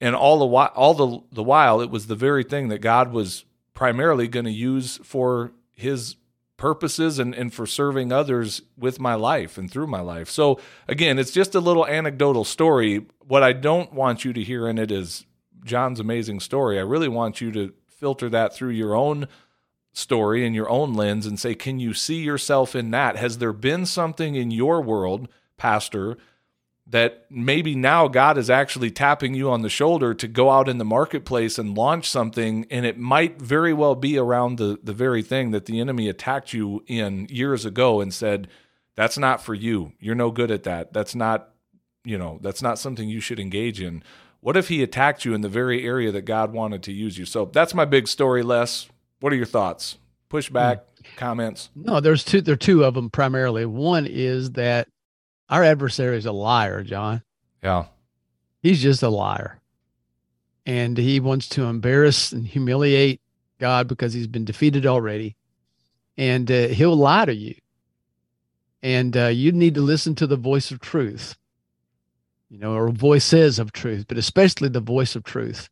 And 0.00 0.16
all 0.16 0.40
the 0.40 0.46
while, 0.46 0.72
all 0.74 0.94
the 0.94 1.20
the 1.30 1.44
while, 1.44 1.80
it 1.80 1.90
was 1.90 2.08
the 2.08 2.16
very 2.16 2.42
thing 2.42 2.66
that 2.68 2.80
God 2.80 3.12
was 3.12 3.44
primarily 3.74 4.28
going 4.28 4.44
to 4.44 4.52
use 4.52 4.98
for 5.02 5.52
his 5.72 6.16
purposes 6.56 7.18
and, 7.18 7.34
and 7.34 7.52
for 7.52 7.66
serving 7.66 8.12
others 8.12 8.62
with 8.78 9.00
my 9.00 9.14
life 9.14 9.58
and 9.58 9.70
through 9.70 9.86
my 9.86 10.00
life. 10.00 10.30
So 10.30 10.60
again, 10.86 11.18
it's 11.18 11.32
just 11.32 11.54
a 11.54 11.60
little 11.60 11.86
anecdotal 11.86 12.44
story. 12.44 13.06
What 13.26 13.42
I 13.42 13.52
don't 13.52 13.92
want 13.92 14.24
you 14.24 14.32
to 14.32 14.44
hear 14.44 14.68
in 14.68 14.78
it 14.78 14.92
is 14.92 15.26
John's 15.64 15.98
amazing 15.98 16.40
story. 16.40 16.78
I 16.78 16.82
really 16.82 17.08
want 17.08 17.40
you 17.40 17.50
to 17.52 17.72
filter 17.88 18.28
that 18.28 18.54
through 18.54 18.70
your 18.70 18.94
own 18.94 19.26
story 19.92 20.46
and 20.46 20.54
your 20.54 20.70
own 20.70 20.94
lens 20.94 21.26
and 21.26 21.38
say, 21.38 21.54
can 21.54 21.78
you 21.80 21.94
see 21.94 22.22
yourself 22.22 22.74
in 22.74 22.90
that? 22.92 23.16
Has 23.16 23.38
there 23.38 23.52
been 23.52 23.84
something 23.84 24.34
in 24.34 24.50
your 24.50 24.80
world, 24.80 25.28
Pastor, 25.56 26.16
that 26.92 27.24
maybe 27.30 27.74
now 27.74 28.06
God 28.06 28.36
is 28.36 28.50
actually 28.50 28.90
tapping 28.90 29.32
you 29.32 29.50
on 29.50 29.62
the 29.62 29.70
shoulder 29.70 30.12
to 30.12 30.28
go 30.28 30.50
out 30.50 30.68
in 30.68 30.76
the 30.76 30.84
marketplace 30.84 31.58
and 31.58 31.76
launch 31.76 32.08
something, 32.08 32.66
and 32.70 32.84
it 32.84 32.98
might 32.98 33.40
very 33.40 33.72
well 33.72 33.94
be 33.94 34.18
around 34.18 34.58
the 34.58 34.78
the 34.82 34.92
very 34.92 35.22
thing 35.22 35.50
that 35.52 35.64
the 35.64 35.80
enemy 35.80 36.08
attacked 36.08 36.52
you 36.52 36.84
in 36.86 37.26
years 37.30 37.64
ago 37.64 38.02
and 38.02 38.12
said, 38.12 38.46
"That's 38.94 39.16
not 39.16 39.42
for 39.42 39.54
you. 39.54 39.92
You're 40.00 40.14
no 40.14 40.30
good 40.30 40.50
at 40.50 40.64
that. 40.64 40.92
That's 40.92 41.14
not, 41.14 41.54
you 42.04 42.18
know, 42.18 42.38
that's 42.42 42.60
not 42.60 42.78
something 42.78 43.08
you 43.08 43.20
should 43.20 43.40
engage 43.40 43.80
in." 43.80 44.02
What 44.40 44.58
if 44.58 44.68
he 44.68 44.82
attacked 44.82 45.24
you 45.24 45.32
in 45.32 45.40
the 45.40 45.48
very 45.48 45.86
area 45.86 46.12
that 46.12 46.26
God 46.26 46.52
wanted 46.52 46.82
to 46.82 46.92
use 46.92 47.16
you? 47.16 47.24
So 47.24 47.46
that's 47.46 47.72
my 47.72 47.86
big 47.86 48.06
story, 48.06 48.42
Les. 48.42 48.88
What 49.20 49.32
are 49.32 49.36
your 49.36 49.46
thoughts? 49.46 49.96
Pushback, 50.28 50.80
hmm. 50.98 51.16
comments? 51.16 51.70
No, 51.74 52.00
there's 52.00 52.22
two. 52.22 52.42
There 52.42 52.52
are 52.52 52.56
two 52.56 52.84
of 52.84 52.92
them 52.92 53.08
primarily. 53.08 53.64
One 53.64 54.06
is 54.06 54.50
that 54.52 54.88
our 55.52 55.62
adversary 55.62 56.16
is 56.16 56.26
a 56.26 56.32
liar, 56.32 56.82
John. 56.82 57.22
Yeah. 57.62 57.84
He's 58.62 58.82
just 58.82 59.02
a 59.02 59.08
liar. 59.08 59.60
And 60.66 60.96
he 60.96 61.20
wants 61.20 61.48
to 61.50 61.64
embarrass 61.64 62.32
and 62.32 62.46
humiliate 62.46 63.20
God 63.60 63.86
because 63.86 64.12
he's 64.14 64.26
been 64.26 64.44
defeated 64.44 64.86
already. 64.86 65.36
And 66.16 66.50
uh, 66.50 66.68
he'll 66.68 66.96
lie 66.96 67.24
to 67.26 67.34
you. 67.34 67.54
And 68.82 69.16
uh, 69.16 69.26
you 69.26 69.52
need 69.52 69.74
to 69.74 69.80
listen 69.80 70.14
to 70.16 70.26
the 70.26 70.36
voice 70.36 70.70
of 70.70 70.80
truth. 70.80 71.36
you 72.52 72.58
know, 72.58 72.74
or 72.74 72.90
voices 72.90 73.58
of 73.58 73.72
truth, 73.72 74.04
but 74.08 74.18
especially 74.18 74.68
the 74.68 74.80
voice 74.80 75.16
of 75.16 75.24
truth 75.24 75.70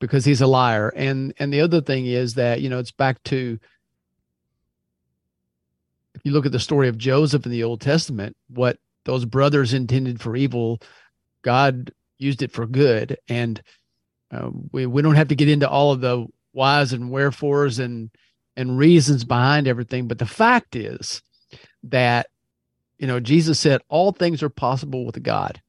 because 0.00 0.24
he's 0.24 0.40
a 0.40 0.46
liar. 0.46 0.88
And 0.96 1.32
and 1.38 1.52
the 1.52 1.60
other 1.60 1.80
thing 1.80 2.06
is 2.06 2.34
that, 2.34 2.60
you 2.60 2.68
know, 2.68 2.80
it's 2.80 2.90
back 2.90 3.22
to 3.24 3.60
if 6.14 6.20
you 6.24 6.32
look 6.32 6.46
at 6.46 6.52
the 6.52 6.58
story 6.58 6.88
of 6.88 6.98
Joseph 6.98 7.46
in 7.46 7.52
the 7.52 7.62
Old 7.62 7.80
Testament, 7.80 8.36
what 8.48 8.78
those 9.04 9.24
brothers 9.24 9.74
intended 9.74 10.20
for 10.20 10.36
evil, 10.36 10.80
God 11.42 11.92
used 12.18 12.42
it 12.42 12.52
for 12.52 12.66
good. 12.66 13.18
And 13.28 13.62
uh, 14.30 14.50
we 14.72 14.86
we 14.86 15.02
don't 15.02 15.16
have 15.16 15.28
to 15.28 15.34
get 15.34 15.48
into 15.48 15.68
all 15.68 15.92
of 15.92 16.00
the 16.00 16.26
whys 16.52 16.92
and 16.92 17.10
wherefores 17.10 17.78
and 17.78 18.10
and 18.56 18.76
reasons 18.76 19.24
behind 19.24 19.66
everything, 19.66 20.08
but 20.08 20.18
the 20.18 20.26
fact 20.26 20.76
is 20.76 21.22
that 21.84 22.26
you 22.98 23.06
know 23.06 23.20
Jesus 23.20 23.58
said 23.58 23.80
all 23.88 24.12
things 24.12 24.42
are 24.42 24.50
possible 24.50 25.04
with 25.04 25.22
God. 25.22 25.60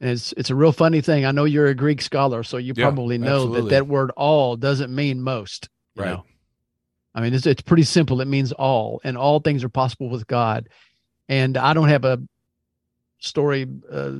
And 0.00 0.10
it's 0.10 0.32
it's 0.32 0.50
a 0.50 0.54
real 0.54 0.72
funny 0.72 1.00
thing. 1.00 1.24
I 1.24 1.30
know 1.30 1.44
you're 1.44 1.68
a 1.68 1.74
Greek 1.74 2.02
scholar, 2.02 2.42
so 2.42 2.56
you 2.56 2.74
yeah, 2.76 2.84
probably 2.84 3.18
know 3.18 3.36
absolutely. 3.36 3.62
that 3.62 3.70
that 3.70 3.86
word 3.86 4.10
all 4.16 4.56
doesn't 4.56 4.94
mean 4.94 5.22
most. 5.22 5.68
right. 5.96 6.10
Know? 6.10 6.24
I 7.14 7.20
mean, 7.20 7.34
it's 7.34 7.46
it's 7.46 7.62
pretty 7.62 7.84
simple. 7.84 8.20
It 8.20 8.28
means 8.28 8.52
all, 8.52 9.00
and 9.04 9.16
all 9.16 9.40
things 9.40 9.64
are 9.64 9.68
possible 9.68 10.08
with 10.08 10.26
God. 10.26 10.68
And 11.28 11.56
I 11.56 11.72
don't 11.72 11.88
have 11.88 12.04
a 12.04 12.20
story 13.22 13.66
uh, 13.90 14.18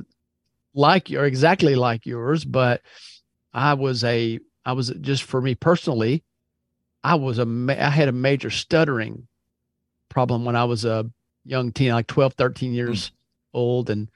like 0.73 1.11
or 1.11 1.25
exactly 1.25 1.75
like 1.75 2.05
yours, 2.05 2.45
but 2.45 2.81
I 3.53 3.75
was 3.75 4.03
a 4.03 4.39
I 4.65 4.73
was 4.73 4.89
just 5.01 5.23
for 5.23 5.41
me 5.41 5.55
personally, 5.55 6.23
I 7.03 7.15
was 7.15 7.39
a 7.39 7.47
I 7.69 7.89
had 7.89 8.09
a 8.09 8.13
major 8.13 8.49
stuttering 8.49 9.27
problem 10.09 10.45
when 10.45 10.55
I 10.55 10.63
was 10.65 10.85
a 10.85 11.09
young 11.45 11.71
teen, 11.71 11.91
like 11.91 12.07
12, 12.07 12.33
13 12.33 12.73
years 12.73 13.09
mm. 13.09 13.11
old, 13.53 13.89
and 13.89 14.09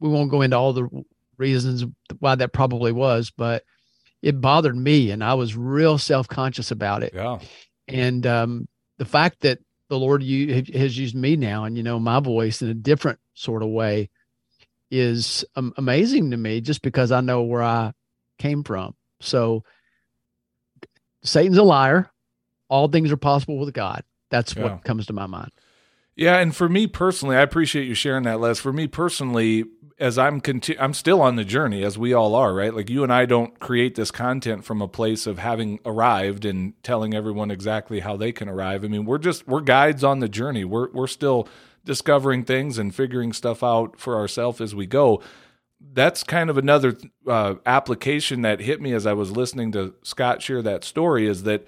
we 0.00 0.08
won't 0.08 0.30
go 0.30 0.42
into 0.42 0.56
all 0.56 0.72
the 0.72 0.88
reasons 1.38 1.84
why 2.18 2.34
that 2.34 2.52
probably 2.52 2.92
was, 2.92 3.30
but 3.30 3.64
it 4.22 4.40
bothered 4.40 4.76
me 4.76 5.10
and 5.10 5.22
I 5.22 5.34
was 5.34 5.56
real 5.56 5.98
self 5.98 6.28
conscious 6.28 6.70
about 6.70 7.02
it. 7.02 7.12
Yeah. 7.14 7.38
And 7.88 8.26
um, 8.26 8.68
the 8.98 9.04
fact 9.04 9.40
that 9.40 9.58
the 9.88 9.98
Lord 9.98 10.22
you, 10.22 10.64
has 10.74 10.98
used 10.98 11.14
me 11.14 11.36
now 11.36 11.64
and, 11.64 11.76
you 11.76 11.82
know, 11.82 11.98
my 11.98 12.20
voice 12.20 12.62
in 12.62 12.68
a 12.68 12.74
different 12.74 13.18
sort 13.34 13.62
of 13.62 13.68
way 13.68 14.08
is 14.90 15.44
um, 15.56 15.74
amazing 15.76 16.30
to 16.30 16.36
me 16.36 16.60
just 16.60 16.82
because 16.82 17.12
I 17.12 17.20
know 17.20 17.42
where 17.42 17.62
I 17.62 17.92
came 18.38 18.62
from. 18.64 18.94
So 19.20 19.64
Satan's 21.22 21.58
a 21.58 21.62
liar. 21.62 22.10
All 22.68 22.88
things 22.88 23.12
are 23.12 23.16
possible 23.16 23.58
with 23.58 23.74
God. 23.74 24.04
That's 24.30 24.56
yeah. 24.56 24.62
what 24.62 24.84
comes 24.84 25.06
to 25.06 25.12
my 25.12 25.26
mind. 25.26 25.50
Yeah, 26.16 26.38
and 26.38 26.54
for 26.54 26.68
me 26.68 26.86
personally, 26.86 27.36
I 27.36 27.40
appreciate 27.42 27.88
you 27.88 27.94
sharing 27.94 28.24
that, 28.24 28.40
Les. 28.40 28.60
For 28.60 28.72
me 28.72 28.86
personally, 28.86 29.64
as 29.98 30.18
I'm 30.18 30.40
conti- 30.40 30.78
I'm 30.78 30.94
still 30.94 31.20
on 31.20 31.36
the 31.36 31.44
journey, 31.44 31.82
as 31.82 31.98
we 31.98 32.12
all 32.12 32.34
are, 32.34 32.54
right? 32.54 32.74
Like 32.74 32.90
you 32.90 33.02
and 33.02 33.12
I 33.12 33.26
don't 33.26 33.58
create 33.58 33.94
this 33.94 34.10
content 34.10 34.64
from 34.64 34.80
a 34.80 34.88
place 34.88 35.26
of 35.26 35.38
having 35.38 35.80
arrived 35.84 36.44
and 36.44 36.74
telling 36.82 37.14
everyone 37.14 37.50
exactly 37.50 38.00
how 38.00 38.16
they 38.16 38.32
can 38.32 38.48
arrive. 38.48 38.84
I 38.84 38.88
mean, 38.88 39.04
we're 39.04 39.18
just 39.18 39.46
we're 39.48 39.60
guides 39.60 40.04
on 40.04 40.20
the 40.20 40.28
journey. 40.28 40.64
We're 40.64 40.90
we're 40.92 41.06
still 41.06 41.48
discovering 41.84 42.44
things 42.44 42.78
and 42.78 42.94
figuring 42.94 43.32
stuff 43.32 43.62
out 43.62 43.98
for 43.98 44.16
ourselves 44.16 44.60
as 44.60 44.74
we 44.74 44.86
go. 44.86 45.20
That's 45.80 46.22
kind 46.24 46.48
of 46.48 46.56
another 46.56 46.96
uh, 47.26 47.56
application 47.66 48.42
that 48.42 48.60
hit 48.60 48.80
me 48.80 48.92
as 48.94 49.06
I 49.06 49.12
was 49.12 49.32
listening 49.32 49.72
to 49.72 49.94
Scott 50.02 50.42
share 50.42 50.62
that 50.62 50.82
story. 50.82 51.26
Is 51.26 51.42
that 51.42 51.66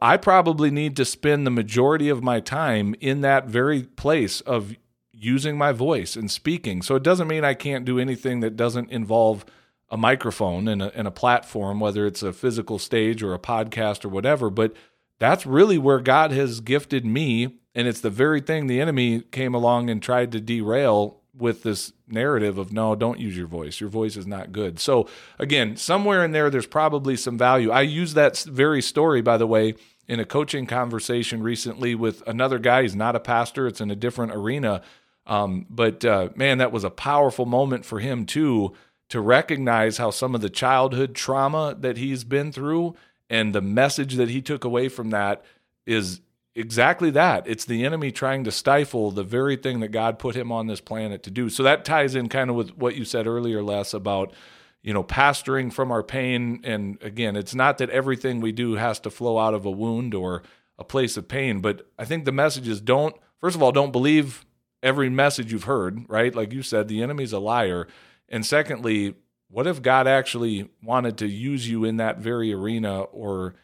I 0.00 0.16
probably 0.16 0.70
need 0.70 0.96
to 0.96 1.04
spend 1.04 1.46
the 1.46 1.50
majority 1.50 2.08
of 2.08 2.22
my 2.22 2.40
time 2.40 2.94
in 3.00 3.20
that 3.20 3.46
very 3.46 3.82
place 3.82 4.40
of 4.40 4.74
using 5.12 5.58
my 5.58 5.72
voice 5.72 6.16
and 6.16 6.30
speaking. 6.30 6.82
So 6.82 6.94
it 6.96 7.02
doesn't 7.02 7.28
mean 7.28 7.44
I 7.44 7.54
can't 7.54 7.84
do 7.84 7.98
anything 7.98 8.40
that 8.40 8.56
doesn't 8.56 8.90
involve 8.90 9.44
a 9.90 9.96
microphone 9.96 10.68
and 10.68 10.82
a, 10.82 10.96
and 10.96 11.08
a 11.08 11.12
platform, 11.12 11.80
whether 11.80 12.06
it's 12.06 12.22
a 12.22 12.32
physical 12.32 12.78
stage 12.78 13.22
or 13.22 13.34
a 13.34 13.38
podcast 13.38 14.04
or 14.04 14.08
whatever. 14.08 14.50
But 14.50 14.74
that's 15.18 15.46
really 15.46 15.78
where 15.78 16.00
God 16.00 16.30
has 16.32 16.60
gifted 16.60 17.04
me. 17.04 17.58
And 17.74 17.88
it's 17.88 18.00
the 18.00 18.10
very 18.10 18.40
thing 18.40 18.66
the 18.66 18.80
enemy 18.80 19.20
came 19.20 19.54
along 19.54 19.90
and 19.90 20.02
tried 20.02 20.32
to 20.32 20.40
derail 20.40 21.20
with 21.38 21.62
this 21.62 21.92
narrative 22.06 22.58
of 22.58 22.72
no, 22.72 22.94
don't 22.94 23.20
use 23.20 23.36
your 23.36 23.46
voice. 23.46 23.80
Your 23.80 23.88
voice 23.88 24.16
is 24.16 24.26
not 24.26 24.52
good. 24.52 24.78
So 24.78 25.08
again, 25.38 25.76
somewhere 25.76 26.24
in 26.24 26.32
there, 26.32 26.50
there's 26.50 26.66
probably 26.66 27.16
some 27.16 27.38
value. 27.38 27.70
I 27.70 27.82
use 27.82 28.14
that 28.14 28.38
very 28.38 28.82
story, 28.82 29.22
by 29.22 29.36
the 29.36 29.46
way, 29.46 29.74
in 30.06 30.20
a 30.20 30.24
coaching 30.24 30.66
conversation 30.66 31.42
recently 31.42 31.94
with 31.94 32.26
another 32.26 32.58
guy. 32.58 32.82
He's 32.82 32.96
not 32.96 33.16
a 33.16 33.20
pastor. 33.20 33.66
It's 33.66 33.80
in 33.80 33.90
a 33.90 33.96
different 33.96 34.32
arena. 34.32 34.82
Um, 35.26 35.66
but 35.68 36.04
uh, 36.04 36.30
man, 36.34 36.58
that 36.58 36.72
was 36.72 36.84
a 36.84 36.90
powerful 36.90 37.46
moment 37.46 37.84
for 37.84 38.00
him 38.00 38.26
too 38.26 38.74
to 39.10 39.20
recognize 39.20 39.98
how 39.98 40.10
some 40.10 40.34
of 40.34 40.40
the 40.40 40.50
childhood 40.50 41.14
trauma 41.14 41.76
that 41.78 41.96
he's 41.96 42.24
been 42.24 42.52
through 42.52 42.94
and 43.30 43.54
the 43.54 43.60
message 43.60 44.14
that 44.14 44.30
he 44.30 44.40
took 44.40 44.64
away 44.64 44.88
from 44.88 45.10
that 45.10 45.44
is 45.86 46.20
exactly 46.58 47.10
that. 47.10 47.46
It's 47.46 47.64
the 47.64 47.84
enemy 47.84 48.10
trying 48.10 48.44
to 48.44 48.50
stifle 48.50 49.10
the 49.10 49.22
very 49.22 49.56
thing 49.56 49.80
that 49.80 49.88
God 49.88 50.18
put 50.18 50.34
him 50.34 50.50
on 50.50 50.66
this 50.66 50.80
planet 50.80 51.22
to 51.22 51.30
do. 51.30 51.48
So 51.48 51.62
that 51.62 51.84
ties 51.84 52.14
in 52.14 52.28
kind 52.28 52.50
of 52.50 52.56
with 52.56 52.76
what 52.76 52.96
you 52.96 53.04
said 53.04 53.26
earlier, 53.26 53.62
Les, 53.62 53.94
about 53.94 54.34
you 54.82 54.92
know 54.92 55.04
pastoring 55.04 55.72
from 55.72 55.92
our 55.92 56.02
pain. 56.02 56.60
And 56.64 57.00
again, 57.02 57.36
it's 57.36 57.54
not 57.54 57.78
that 57.78 57.90
everything 57.90 58.40
we 58.40 58.52
do 58.52 58.74
has 58.74 59.00
to 59.00 59.10
flow 59.10 59.38
out 59.38 59.54
of 59.54 59.64
a 59.64 59.70
wound 59.70 60.14
or 60.14 60.42
a 60.78 60.84
place 60.84 61.16
of 61.16 61.28
pain, 61.28 61.60
but 61.60 61.88
I 61.98 62.04
think 62.04 62.24
the 62.24 62.32
message 62.32 62.68
is 62.68 62.80
don't. 62.80 63.16
First 63.40 63.56
of 63.56 63.62
all, 63.62 63.72
don't 63.72 63.92
believe 63.92 64.44
every 64.82 65.08
message 65.08 65.52
you've 65.52 65.64
heard, 65.64 66.04
right? 66.08 66.34
Like 66.34 66.52
you 66.52 66.62
said, 66.62 66.88
the 66.88 67.02
enemy's 67.02 67.32
a 67.32 67.38
liar. 67.38 67.88
And 68.28 68.44
secondly, 68.44 69.14
what 69.48 69.66
if 69.66 69.82
God 69.82 70.06
actually 70.06 70.68
wanted 70.82 71.18
to 71.18 71.26
use 71.26 71.68
you 71.68 71.84
in 71.84 71.96
that 71.96 72.18
very 72.18 72.52
arena 72.52 73.00
or 73.00 73.54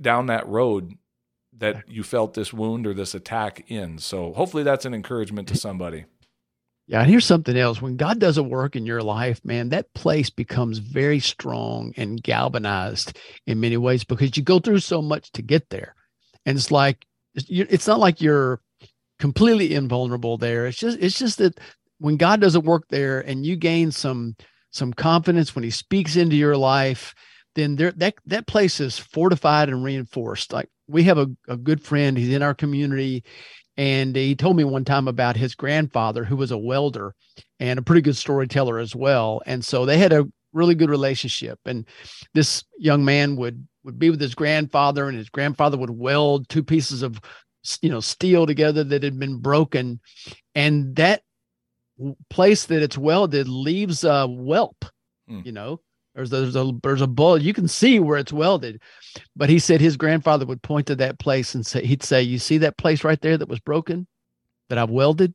down 0.00 0.26
that 0.26 0.46
road 0.46 0.96
that 1.62 1.88
you 1.88 2.02
felt 2.02 2.34
this 2.34 2.52
wound 2.52 2.86
or 2.86 2.92
this 2.92 3.14
attack 3.14 3.64
in? 3.68 3.98
So 3.98 4.32
hopefully 4.32 4.64
that's 4.64 4.84
an 4.84 4.94
encouragement 4.94 5.48
to 5.48 5.56
somebody. 5.56 6.04
Yeah, 6.88 7.00
and 7.00 7.10
here's 7.10 7.24
something 7.24 7.56
else. 7.56 7.80
When 7.80 7.96
God 7.96 8.18
does 8.18 8.36
a 8.36 8.42
work 8.42 8.74
in 8.74 8.84
your 8.84 9.02
life, 9.02 9.40
man, 9.44 9.68
that 9.68 9.94
place 9.94 10.28
becomes 10.28 10.78
very 10.78 11.20
strong 11.20 11.94
and 11.96 12.22
galvanized 12.22 13.16
in 13.46 13.60
many 13.60 13.76
ways 13.76 14.02
because 14.02 14.36
you 14.36 14.42
go 14.42 14.58
through 14.58 14.80
so 14.80 15.00
much 15.00 15.30
to 15.32 15.42
get 15.42 15.70
there. 15.70 15.94
And 16.44 16.58
it's 16.58 16.72
like 16.72 17.06
it's 17.34 17.86
not 17.86 18.00
like 18.00 18.20
you're 18.20 18.60
completely 19.20 19.74
invulnerable 19.74 20.36
there. 20.36 20.66
It's 20.66 20.78
just 20.78 20.98
it's 21.00 21.18
just 21.18 21.38
that 21.38 21.58
when 21.98 22.16
God 22.16 22.40
doesn't 22.40 22.66
work 22.66 22.88
there 22.88 23.20
and 23.20 23.46
you 23.46 23.54
gain 23.54 23.92
some 23.92 24.34
some 24.72 24.92
confidence 24.92 25.54
when 25.54 25.62
he 25.62 25.70
speaks 25.70 26.16
into 26.16 26.34
your 26.34 26.56
life, 26.56 27.14
then 27.54 27.76
there 27.76 27.92
that 27.92 28.14
that 28.26 28.48
place 28.48 28.80
is 28.80 28.98
fortified 28.98 29.68
and 29.68 29.84
reinforced. 29.84 30.52
Like 30.52 30.68
we 30.92 31.04
have 31.04 31.18
a, 31.18 31.28
a 31.48 31.56
good 31.56 31.82
friend, 31.82 32.16
he's 32.16 32.34
in 32.34 32.42
our 32.42 32.54
community, 32.54 33.24
and 33.76 34.14
he 34.14 34.34
told 34.34 34.56
me 34.56 34.64
one 34.64 34.84
time 34.84 35.08
about 35.08 35.36
his 35.36 35.54
grandfather 35.54 36.24
who 36.24 36.36
was 36.36 36.50
a 36.50 36.58
welder 36.58 37.14
and 37.58 37.78
a 37.78 37.82
pretty 37.82 38.02
good 38.02 38.16
storyteller 38.16 38.78
as 38.78 38.94
well. 38.94 39.40
And 39.46 39.64
so 39.64 39.86
they 39.86 39.98
had 39.98 40.12
a 40.12 40.28
really 40.52 40.74
good 40.74 40.90
relationship. 40.90 41.58
And 41.64 41.86
this 42.34 42.64
young 42.78 43.04
man 43.04 43.36
would 43.36 43.66
would 43.84 43.98
be 43.98 44.10
with 44.10 44.20
his 44.20 44.34
grandfather, 44.34 45.08
and 45.08 45.18
his 45.18 45.30
grandfather 45.30 45.76
would 45.76 45.90
weld 45.90 46.48
two 46.48 46.62
pieces 46.62 47.02
of 47.02 47.20
you 47.80 47.90
know 47.90 48.00
steel 48.00 48.46
together 48.46 48.84
that 48.84 49.02
had 49.02 49.18
been 49.18 49.38
broken 49.38 50.00
and 50.54 50.96
that 50.96 51.22
place 52.28 52.66
that 52.66 52.82
it's 52.82 52.98
welded 52.98 53.46
leaves 53.46 54.02
a 54.02 54.26
whelp 54.26 54.84
hmm. 55.28 55.40
you 55.44 55.52
know 55.52 55.80
there's 56.14 56.32
a, 56.32 56.36
there's 56.36 56.56
a 56.56 56.72
there's 56.82 57.00
a 57.00 57.06
bullet 57.06 57.42
you 57.42 57.54
can 57.54 57.68
see 57.68 57.98
where 58.00 58.18
it's 58.18 58.32
welded 58.32 58.80
but 59.36 59.48
he 59.48 59.58
said 59.58 59.80
his 59.80 59.96
grandfather 59.96 60.46
would 60.46 60.62
point 60.62 60.86
to 60.86 60.94
that 60.96 61.18
place 61.18 61.54
and 61.54 61.66
say 61.66 61.84
he'd 61.84 62.02
say 62.02 62.22
you 62.22 62.38
see 62.38 62.58
that 62.58 62.76
place 62.76 63.04
right 63.04 63.20
there 63.20 63.38
that 63.38 63.48
was 63.48 63.60
broken 63.60 64.06
that 64.68 64.78
i've 64.78 64.90
welded 64.90 65.34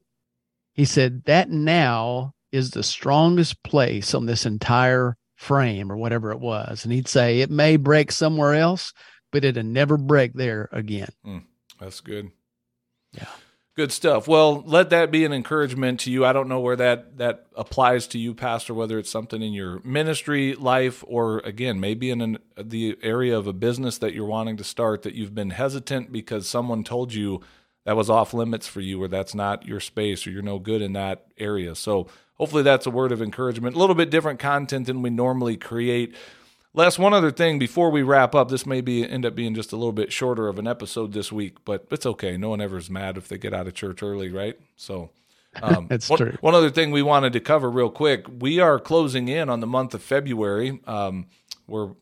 he 0.73 0.85
said 0.85 1.23
that 1.25 1.49
now 1.49 2.33
is 2.51 2.71
the 2.71 2.83
strongest 2.83 3.61
place 3.63 4.13
on 4.13 4.25
this 4.25 4.45
entire 4.45 5.17
frame 5.35 5.91
or 5.91 5.97
whatever 5.97 6.31
it 6.31 6.39
was 6.39 6.83
and 6.83 6.93
he'd 6.93 7.07
say 7.07 7.41
it 7.41 7.51
may 7.51 7.77
break 7.77 8.11
somewhere 8.11 8.53
else 8.53 8.93
but 9.31 9.43
it'll 9.43 9.63
never 9.63 9.97
break 9.97 10.33
there 10.33 10.69
again 10.71 11.09
hmm. 11.23 11.39
That's 11.79 12.01
good. 12.01 12.31
Yeah. 13.13 13.29
Good 13.77 13.91
stuff. 13.91 14.27
Well, 14.27 14.63
let 14.65 14.89
that 14.89 15.11
be 15.11 15.23
an 15.23 15.31
encouragement 15.31 15.99
to 15.99 16.09
you. 16.09 16.25
I 16.25 16.33
don't 16.33 16.47
know 16.47 16.59
where 16.59 16.77
that 16.77 17.19
that 17.19 17.45
applies 17.55 18.07
to 18.07 18.17
you, 18.17 18.33
Pastor. 18.33 18.73
Whether 18.73 18.97
it's 18.97 19.11
something 19.11 19.39
in 19.39 19.53
your 19.53 19.81
ministry 19.83 20.55
life, 20.55 21.03
or 21.05 21.41
again, 21.41 21.79
maybe 21.79 22.09
in 22.09 22.21
an, 22.21 22.39
the 22.59 22.97
area 23.03 23.37
of 23.37 23.45
a 23.45 23.53
business 23.53 23.99
that 23.99 24.15
you're 24.15 24.25
wanting 24.25 24.57
to 24.57 24.63
start 24.63 25.03
that 25.03 25.13
you've 25.13 25.35
been 25.35 25.51
hesitant 25.51 26.11
because 26.11 26.49
someone 26.49 26.83
told 26.83 27.13
you 27.13 27.41
that 27.83 27.95
was 27.95 28.09
off 28.09 28.33
limits 28.33 28.65
for 28.65 28.81
you, 28.81 28.99
or 28.99 29.07
that's 29.07 29.35
not 29.35 29.67
your 29.67 29.79
space, 29.79 30.25
or 30.25 30.31
you're 30.31 30.41
no 30.41 30.57
good 30.57 30.81
in 30.81 30.93
that 30.93 31.27
area. 31.37 31.75
So 31.75 32.07
hopefully, 32.33 32.63
that's 32.63 32.87
a 32.87 32.91
word 32.91 33.11
of 33.11 33.21
encouragement. 33.21 33.75
A 33.75 33.79
little 33.79 33.93
bit 33.93 34.09
different 34.09 34.39
content 34.39 34.87
than 34.87 35.03
we 35.03 35.11
normally 35.11 35.55
create. 35.55 36.15
Les, 36.77 36.99
one 36.99 37.11
other 37.11 37.31
thing 37.31 37.57
before 37.57 37.89
we 37.89 38.03
wrap 38.03 38.35
up, 38.35 38.49
this 38.49 38.63
may 38.67 38.81
be 38.81 39.03
end 39.03 39.25
up 39.25 39.33
being 39.33 39.55
just 39.55 39.71
a 39.71 39.75
little 39.75 39.91
bit 39.91 40.13
shorter 40.13 40.47
of 40.47 40.59
an 40.59 40.67
episode 40.67 41.11
this 41.11 41.31
week, 41.31 41.57
but 41.65 41.87
it's 41.89 42.05
okay. 42.05 42.37
No 42.37 42.49
one 42.49 42.61
ever 42.61 42.77
is 42.77 42.87
mad 42.87 43.17
if 43.17 43.27
they 43.27 43.39
get 43.39 43.51
out 43.51 43.65
of 43.65 43.73
church 43.73 44.03
early, 44.03 44.29
right? 44.29 44.59
So 44.75 45.09
Um, 45.59 45.87
That's 45.89 46.07
one, 46.07 46.17
true. 46.17 46.37
One 46.39 46.53
other 46.53 46.69
thing 46.69 46.91
we 46.91 47.01
wanted 47.01 47.33
to 47.33 47.39
cover 47.39 47.71
real 47.71 47.89
quick: 47.89 48.27
we 48.39 48.59
are 48.59 48.77
closing 48.77 49.27
in 49.27 49.49
on 49.49 49.59
the 49.59 49.65
month 49.65 49.95
of 49.95 50.03
February. 50.03 50.79
Um, 50.85 51.25
we're 51.65 51.93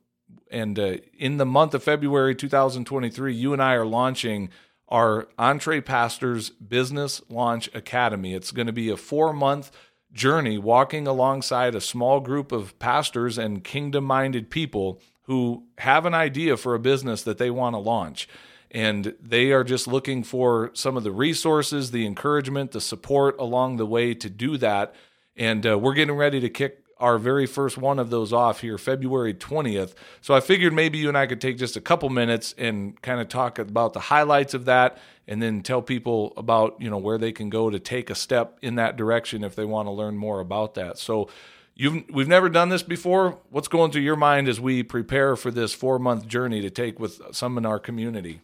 and 0.51 0.77
uh, 0.77 0.97
in 1.17 1.37
the 1.37 1.45
month 1.45 1.73
of 1.73 1.81
February 1.81 2.35
2023, 2.35 3.33
you 3.33 3.53
and 3.53 3.63
I 3.63 3.75
are 3.75 3.85
launching 3.85 4.49
our 4.89 5.27
Entre 5.39 5.81
Pastors 5.81 6.49
Business 6.49 7.21
Launch 7.29 7.69
Academy. 7.73 8.33
It's 8.33 8.51
going 8.51 8.67
to 8.67 8.73
be 8.73 8.89
a 8.89 8.97
four 8.97 9.31
month 9.31 9.71
journey 10.15 10.57
walking 10.57 11.05
alongside 11.05 11.75
a 11.75 11.81
small 11.81 12.19
group 12.21 12.51
of 12.51 12.77
pastors 12.79 13.37
and 13.37 13.63
kingdom 13.63 14.05
minded 14.05 14.49
people 14.49 14.99
who 15.23 15.63
have 15.79 16.05
an 16.05 16.13
idea 16.13 16.55
for 16.55 16.73
a 16.73 16.79
business 16.79 17.21
that 17.23 17.37
they 17.37 17.51
want 17.51 17.73
to 17.73 17.79
launch. 17.79 18.27
And 18.71 19.13
they 19.21 19.51
are 19.51 19.63
just 19.63 19.87
looking 19.87 20.23
for 20.23 20.71
some 20.73 20.97
of 20.97 21.03
the 21.03 21.11
resources, 21.11 21.91
the 21.91 22.05
encouragement, 22.05 22.71
the 22.71 22.81
support 22.81 23.37
along 23.39 23.77
the 23.77 23.85
way 23.85 24.13
to 24.13 24.29
do 24.29 24.57
that. 24.57 24.95
And 25.35 25.67
uh, 25.67 25.77
we're 25.77 25.93
getting 25.93 26.15
ready 26.15 26.39
to 26.39 26.49
kick 26.49 26.84
our 26.97 27.17
very 27.17 27.45
first 27.45 27.77
one 27.77 27.99
of 27.99 28.09
those 28.09 28.31
off 28.31 28.61
here 28.61 28.77
February 28.77 29.33
20th. 29.33 29.93
So 30.21 30.33
I 30.33 30.39
figured 30.39 30.73
maybe 30.73 30.97
you 30.97 31.09
and 31.09 31.17
I 31.17 31.27
could 31.27 31.41
take 31.41 31.57
just 31.57 31.75
a 31.75 31.81
couple 31.81 32.09
minutes 32.09 32.55
and 32.57 32.99
kind 33.01 33.19
of 33.19 33.27
talk 33.27 33.59
about 33.59 33.93
the 33.93 33.99
highlights 33.99 34.53
of 34.53 34.65
that 34.65 34.97
and 35.27 35.41
then 35.41 35.61
tell 35.61 35.81
people 35.81 36.33
about, 36.37 36.75
you 36.79 36.89
know, 36.89 36.97
where 36.97 37.17
they 37.17 37.31
can 37.31 37.49
go 37.49 37.69
to 37.69 37.79
take 37.79 38.09
a 38.09 38.15
step 38.15 38.57
in 38.61 38.75
that 38.75 38.95
direction 38.95 39.43
if 39.43 39.55
they 39.55 39.65
want 39.65 39.87
to 39.87 39.91
learn 39.91 40.15
more 40.15 40.39
about 40.39 40.75
that. 40.75 40.97
So 40.97 41.29
you've 41.75 42.05
we've 42.09 42.27
never 42.27 42.47
done 42.47 42.69
this 42.69 42.83
before. 42.83 43.39
What's 43.49 43.67
going 43.67 43.91
through 43.91 44.03
your 44.03 44.15
mind 44.15 44.47
as 44.47 44.59
we 44.61 44.83
prepare 44.83 45.35
for 45.35 45.51
this 45.51 45.75
4-month 45.75 46.27
journey 46.27 46.61
to 46.61 46.69
take 46.69 46.99
with 46.99 47.21
some 47.31 47.57
in 47.57 47.65
our 47.65 47.79
community? 47.79 48.41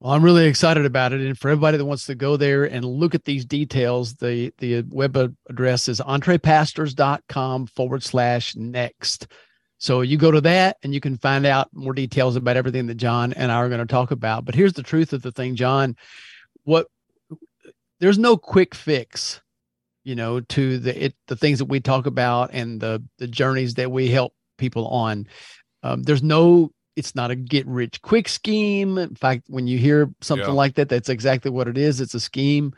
Well, 0.00 0.14
I'm 0.14 0.24
really 0.24 0.46
excited 0.46 0.86
about 0.86 1.12
it. 1.12 1.20
And 1.20 1.38
for 1.38 1.50
everybody 1.50 1.76
that 1.76 1.84
wants 1.84 2.06
to 2.06 2.14
go 2.14 2.38
there 2.38 2.64
and 2.64 2.86
look 2.86 3.14
at 3.14 3.26
these 3.26 3.44
details, 3.44 4.14
the, 4.14 4.50
the 4.56 4.82
web 4.88 5.14
address 5.50 5.88
is 5.88 6.00
entrepastors.com 6.00 7.66
forward 7.66 8.02
slash 8.02 8.56
next. 8.56 9.26
So 9.76 10.00
you 10.00 10.16
go 10.16 10.30
to 10.30 10.40
that 10.40 10.78
and 10.82 10.94
you 10.94 11.00
can 11.00 11.18
find 11.18 11.44
out 11.44 11.68
more 11.74 11.92
details 11.92 12.36
about 12.36 12.56
everything 12.56 12.86
that 12.86 12.94
John 12.94 13.34
and 13.34 13.52
I 13.52 13.56
are 13.56 13.68
going 13.68 13.80
to 13.80 13.86
talk 13.86 14.10
about. 14.10 14.46
But 14.46 14.54
here's 14.54 14.72
the 14.72 14.82
truth 14.82 15.12
of 15.12 15.20
the 15.20 15.32
thing, 15.32 15.54
John. 15.54 15.96
What 16.64 16.86
there's 17.98 18.18
no 18.18 18.38
quick 18.38 18.74
fix, 18.74 19.42
you 20.04 20.14
know, 20.14 20.40
to 20.40 20.78
the 20.78 21.04
it, 21.04 21.14
the 21.28 21.36
things 21.36 21.58
that 21.58 21.66
we 21.66 21.80
talk 21.80 22.06
about 22.06 22.50
and 22.52 22.80
the 22.80 23.02
the 23.18 23.26
journeys 23.26 23.74
that 23.74 23.90
we 23.90 24.08
help 24.08 24.34
people 24.58 24.86
on. 24.88 25.26
Um, 25.82 26.02
there's 26.02 26.22
no 26.22 26.72
it's 27.00 27.14
not 27.14 27.30
a 27.30 27.34
get 27.34 27.66
rich 27.66 28.02
quick 28.02 28.28
scheme. 28.28 28.98
In 28.98 29.14
fact, 29.14 29.44
when 29.48 29.66
you 29.66 29.78
hear 29.78 30.12
something 30.20 30.46
yeah. 30.46 30.52
like 30.52 30.74
that, 30.74 30.90
that's 30.90 31.08
exactly 31.08 31.50
what 31.50 31.66
it 31.66 31.78
is. 31.78 32.00
It's 32.00 32.14
a 32.14 32.20
scheme. 32.20 32.74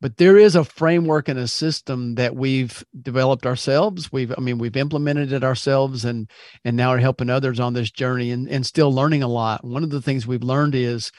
But 0.00 0.16
there 0.16 0.38
is 0.38 0.54
a 0.54 0.62
framework 0.62 1.28
and 1.28 1.38
a 1.38 1.48
system 1.48 2.14
that 2.14 2.36
we've 2.36 2.84
developed 3.02 3.46
ourselves. 3.46 4.12
We've, 4.12 4.32
I 4.36 4.40
mean, 4.40 4.58
we've 4.58 4.76
implemented 4.76 5.32
it 5.32 5.42
ourselves 5.42 6.04
and 6.04 6.30
and 6.64 6.76
now 6.76 6.90
are 6.90 6.98
helping 6.98 7.30
others 7.30 7.58
on 7.58 7.74
this 7.74 7.90
journey 7.90 8.30
and, 8.30 8.48
and 8.48 8.64
still 8.64 8.92
learning 8.92 9.24
a 9.24 9.28
lot. 9.28 9.64
One 9.64 9.82
of 9.82 9.90
the 9.90 10.02
things 10.02 10.24
we've 10.24 10.42
learned 10.42 10.76
is 10.76 11.10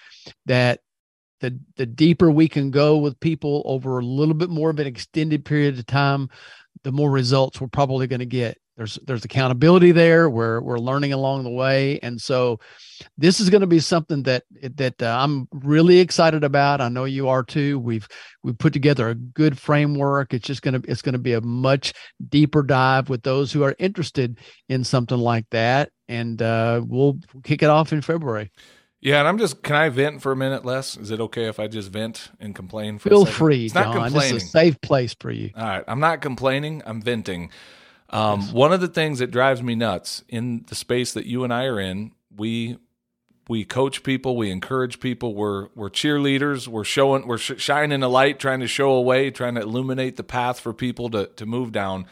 that 0.46 0.80
the 1.42 1.60
the 1.76 1.86
deeper 1.86 2.32
we 2.32 2.48
can 2.48 2.72
go 2.72 2.98
with 2.98 3.20
people 3.20 3.64
over 3.66 4.00
a 4.00 4.06
little 4.06 4.34
bit 4.34 4.50
more 4.50 4.70
of 4.70 4.80
an 4.80 4.88
extended 4.88 5.44
period 5.44 5.78
of 5.78 5.86
time, 5.86 6.30
the 6.84 6.92
more 6.92 7.12
results 7.12 7.60
we're 7.60 7.68
probably 7.68 8.08
going 8.08 8.20
to 8.20 8.26
get. 8.26 8.58
There's 8.78 8.98
there's 9.06 9.26
accountability 9.26 9.92
there. 9.92 10.30
We're 10.30 10.62
we're 10.62 10.80
learning 10.80 11.12
along 11.12 11.44
the 11.44 11.50
way. 11.50 12.00
And 12.00 12.20
so 12.20 12.62
this 13.18 13.42
is 13.42 13.50
going 13.50 13.60
to 13.60 13.68
be 13.68 13.80
something 13.80 14.24
that 14.24 14.44
that 14.78 15.02
uh, 15.02 15.18
i'm 15.20 15.50
really 15.52 16.00
excited 16.00 16.46
about. 16.46 16.80
I 16.80 16.88
know 16.88 17.04
you 17.04 17.28
are 17.28 17.44
too. 17.44 17.78
We've 17.78 18.08
we've 18.42 18.58
put 18.58 18.72
together 18.72 19.10
a 19.10 19.16
good 19.16 19.60
framework. 19.60 20.34
It's 20.34 20.48
just 20.48 20.62
to 20.82 20.90
it's 20.90 21.02
to 21.02 21.18
be 21.18 21.34
a 21.34 21.42
much 21.42 21.94
deeper 22.30 22.64
dive 22.64 23.10
with 23.10 23.24
those 23.24 23.52
who 23.52 23.64
are 23.64 23.76
interested 23.80 24.40
in 24.70 24.86
something 24.86 25.18
like 25.20 25.50
that. 25.52 25.92
And 26.08 26.42
uh, 26.42 26.82
we'll 26.88 27.20
kick 27.44 27.62
it 27.62 27.70
off 27.70 27.92
in 27.92 28.02
february 28.02 28.50
yeah, 29.02 29.20
and 29.20 29.28
I'm 29.28 29.38
just. 29.38 29.64
Can 29.64 29.76
I 29.76 29.90
vent 29.90 30.22
for 30.22 30.32
a 30.32 30.36
minute, 30.36 30.66
Les? 30.66 30.98
Is 30.98 31.12
it 31.12 31.20
okay 31.22 31.46
if 31.46 31.60
I 31.60 31.68
just 31.68 31.90
vent 31.90 32.32
and 32.40 32.54
complain? 32.54 33.00
For 33.00 33.10
Feel 33.10 33.26
free, 33.26 33.66
it's 33.66 33.76
not 33.76 33.94
John. 33.94 34.04
Complaining. 34.04 34.34
This 34.34 34.44
is 34.44 34.50
a 34.50 34.52
safe 34.52 34.82
place 34.82 35.16
for 35.20 35.32
you. 35.32 35.52
All 35.56 35.64
right, 35.64 35.84
I'm 35.88 36.00
not 36.00 36.22
complaining. 36.22 36.82
I'm 36.86 37.02
venting. 37.02 37.50
Um, 38.10 38.42
yes. 38.42 38.52
One 38.52 38.74
of 38.74 38.82
the 38.82 38.88
things 38.88 39.20
that 39.20 39.32
drives 39.32 39.62
me 39.62 39.76
nuts 39.76 40.24
in 40.28 40.66
the 40.68 40.76
space 40.76 41.14
that 41.14 41.26
you 41.26 41.44
and 41.44 41.54
I 41.54 41.66
are 41.66 41.80
in, 41.80 42.12
we 42.36 42.78
we 43.48 43.66
coach 43.66 44.04
people, 44.04 44.38
we 44.38 44.52
encourage 44.52 45.00
people, 45.00 45.34
we're 45.34 45.70
we're 45.76 45.90
cheerleaders, 45.90 46.68
we're 46.68 46.84
showing, 46.84 47.26
we're 47.28 47.38
sh- 47.38 47.54
shining 47.58 48.04
a 48.04 48.08
light, 48.08 48.40
trying 48.40 48.60
to 48.60 48.68
show 48.68 48.92
a 48.92 49.02
way, 49.02 49.32
trying 49.32 49.56
to 49.56 49.62
illuminate 49.62 50.18
the 50.18 50.24
path 50.24 50.60
for 50.60 50.74
people 50.74 51.10
to 51.12 51.28
to 51.28 51.46
move 51.46 51.72
down. 51.72 52.06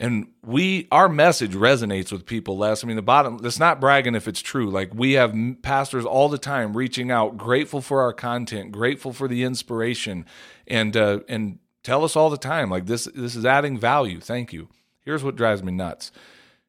And 0.00 0.28
we, 0.46 0.86
our 0.92 1.08
message 1.08 1.54
resonates 1.54 2.12
with 2.12 2.24
people 2.24 2.56
Les 2.56 2.84
I 2.84 2.86
mean, 2.86 2.94
the 2.94 3.02
bottom, 3.02 3.40
it's 3.42 3.58
not 3.58 3.80
bragging 3.80 4.14
if 4.14 4.28
it's 4.28 4.40
true. 4.40 4.70
Like 4.70 4.94
we 4.94 5.14
have 5.14 5.34
pastors 5.62 6.04
all 6.04 6.28
the 6.28 6.38
time 6.38 6.76
reaching 6.76 7.10
out, 7.10 7.36
grateful 7.36 7.80
for 7.80 8.00
our 8.00 8.12
content, 8.12 8.70
grateful 8.70 9.12
for 9.12 9.26
the 9.26 9.42
inspiration, 9.42 10.24
and 10.68 10.96
uh, 10.96 11.20
and 11.28 11.58
tell 11.82 12.04
us 12.04 12.14
all 12.14 12.30
the 12.30 12.36
time 12.36 12.70
like 12.70 12.86
this. 12.86 13.06
This 13.12 13.34
is 13.34 13.44
adding 13.44 13.76
value. 13.76 14.20
Thank 14.20 14.52
you. 14.52 14.68
Here's 15.04 15.24
what 15.24 15.36
drives 15.36 15.64
me 15.64 15.72
nuts 15.72 16.12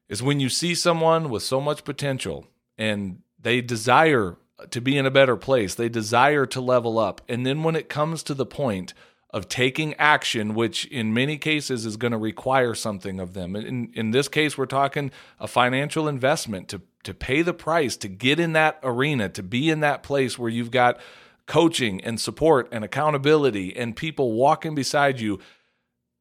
is 0.08 0.22
when 0.22 0.40
you 0.40 0.48
see 0.48 0.74
someone 0.74 1.30
with 1.30 1.42
so 1.42 1.60
much 1.60 1.84
potential 1.84 2.48
and 2.76 3.20
they 3.40 3.60
desire 3.60 4.36
to 4.70 4.80
be 4.80 4.98
in 4.98 5.06
a 5.06 5.10
better 5.10 5.36
place, 5.36 5.74
they 5.74 5.88
desire 5.88 6.44
to 6.46 6.60
level 6.60 6.98
up. 6.98 7.20
And 7.28 7.46
then 7.46 7.62
when 7.62 7.76
it 7.76 7.88
comes 7.88 8.22
to 8.24 8.34
the 8.34 8.44
point 8.44 8.92
of 9.32 9.48
taking 9.48 9.94
action, 9.94 10.54
which 10.54 10.86
in 10.86 11.14
many 11.14 11.38
cases 11.38 11.86
is 11.86 11.96
going 11.96 12.12
to 12.12 12.18
require 12.18 12.74
something 12.74 13.20
of 13.20 13.32
them. 13.32 13.54
In, 13.54 13.90
in 13.94 14.10
this 14.10 14.28
case, 14.28 14.58
we're 14.58 14.66
talking 14.66 15.12
a 15.38 15.46
financial 15.46 16.08
investment 16.08 16.68
to, 16.68 16.82
to 17.04 17.14
pay 17.14 17.42
the 17.42 17.54
price, 17.54 17.96
to 17.98 18.08
get 18.08 18.40
in 18.40 18.52
that 18.54 18.80
arena, 18.82 19.28
to 19.28 19.42
be 19.42 19.70
in 19.70 19.80
that 19.80 20.02
place 20.02 20.38
where 20.38 20.50
you've 20.50 20.72
got 20.72 20.98
coaching 21.46 22.00
and 22.02 22.20
support 22.20 22.68
and 22.72 22.84
accountability 22.84 23.76
and 23.76 23.96
people 23.96 24.32
walking 24.32 24.74
beside 24.74 25.20
you. 25.20 25.38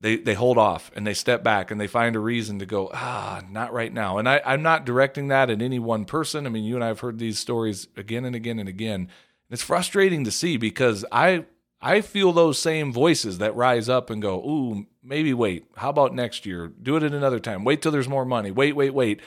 They 0.02 0.16
they 0.16 0.34
hold 0.34 0.58
off 0.58 0.92
and 0.96 1.06
they 1.06 1.14
step 1.14 1.44
back 1.44 1.72
and 1.72 1.80
they 1.80 1.86
find 1.88 2.16
a 2.16 2.20
reason 2.20 2.58
to 2.60 2.66
go 2.66 2.90
ah 2.94 3.42
not 3.52 3.74
right 3.74 3.94
now. 3.94 4.18
And 4.18 4.30
I, 4.30 4.42
i'm 4.46 4.64
not 4.64 4.86
directing 4.86 5.28
that 5.28 5.50
at 5.50 5.62
any 5.62 5.78
one 5.78 6.06
person. 6.06 6.48
I 6.48 6.50
mean 6.50 6.64
you 6.64 6.76
and 6.76 6.84
i 6.84 6.88
have 6.88 7.02
heard 7.02 7.20
these 7.20 7.38
stories 7.38 7.90
again 7.98 8.24
and 8.24 8.34
again 8.34 8.60
and 8.60 8.70
again. 8.70 9.10
It's 9.50 9.62
frustrating 9.62 10.24
to 10.24 10.32
see 10.32 10.56
because 10.56 11.06
i 11.12 11.46
i 11.82 12.02
feel 12.02 12.32
those 12.32 12.60
same 12.60 12.92
voices 12.92 13.38
that 13.38 13.56
rise 13.56 13.90
up 13.90 14.10
and 14.10 14.22
go 14.22 14.38
ooh 14.40 14.86
maybe 15.04 15.34
wait 15.34 15.66
how 15.78 15.90
about 15.90 16.14
next 16.14 16.46
year 16.46 16.68
do 16.68 16.96
it 16.96 17.04
at 17.04 17.14
another 17.14 17.40
time 17.40 17.64
wait 17.64 17.82
till 17.82 17.92
there's 17.92 18.10
more 18.10 18.26
money 18.26 18.52
wait 18.52 18.76
wait 18.76 18.94
wait 18.94 19.22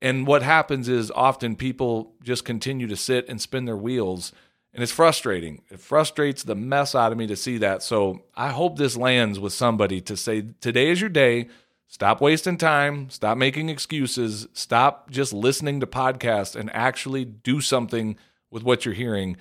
and 0.00 0.26
what 0.26 0.42
happens 0.42 0.88
is 0.88 1.12
often 1.12 1.54
people 1.54 2.12
just 2.22 2.44
continue 2.44 2.86
to 2.88 2.96
sit 2.96 3.28
and 3.28 3.40
spin 3.40 3.66
their 3.66 3.76
wheels 3.76 4.32
and 4.74 4.82
it's 4.82 4.92
frustrating. 4.92 5.62
It 5.70 5.80
frustrates 5.80 6.42
the 6.42 6.54
mess 6.54 6.94
out 6.94 7.12
of 7.12 7.18
me 7.18 7.26
to 7.26 7.36
see 7.36 7.58
that. 7.58 7.82
So 7.82 8.22
I 8.34 8.48
hope 8.48 8.78
this 8.78 8.96
lands 8.96 9.38
with 9.38 9.52
somebody 9.52 10.00
to 10.02 10.16
say, 10.16 10.46
today 10.60 10.88
is 10.88 11.00
your 11.00 11.10
day. 11.10 11.48
Stop 11.88 12.22
wasting 12.22 12.56
time. 12.56 13.10
Stop 13.10 13.36
making 13.36 13.68
excuses. 13.68 14.48
Stop 14.54 15.10
just 15.10 15.34
listening 15.34 15.80
to 15.80 15.86
podcasts 15.86 16.56
and 16.56 16.74
actually 16.74 17.26
do 17.26 17.60
something 17.60 18.16
with 18.50 18.62
what 18.62 18.86
you're 18.86 18.94
hearing. 18.94 19.36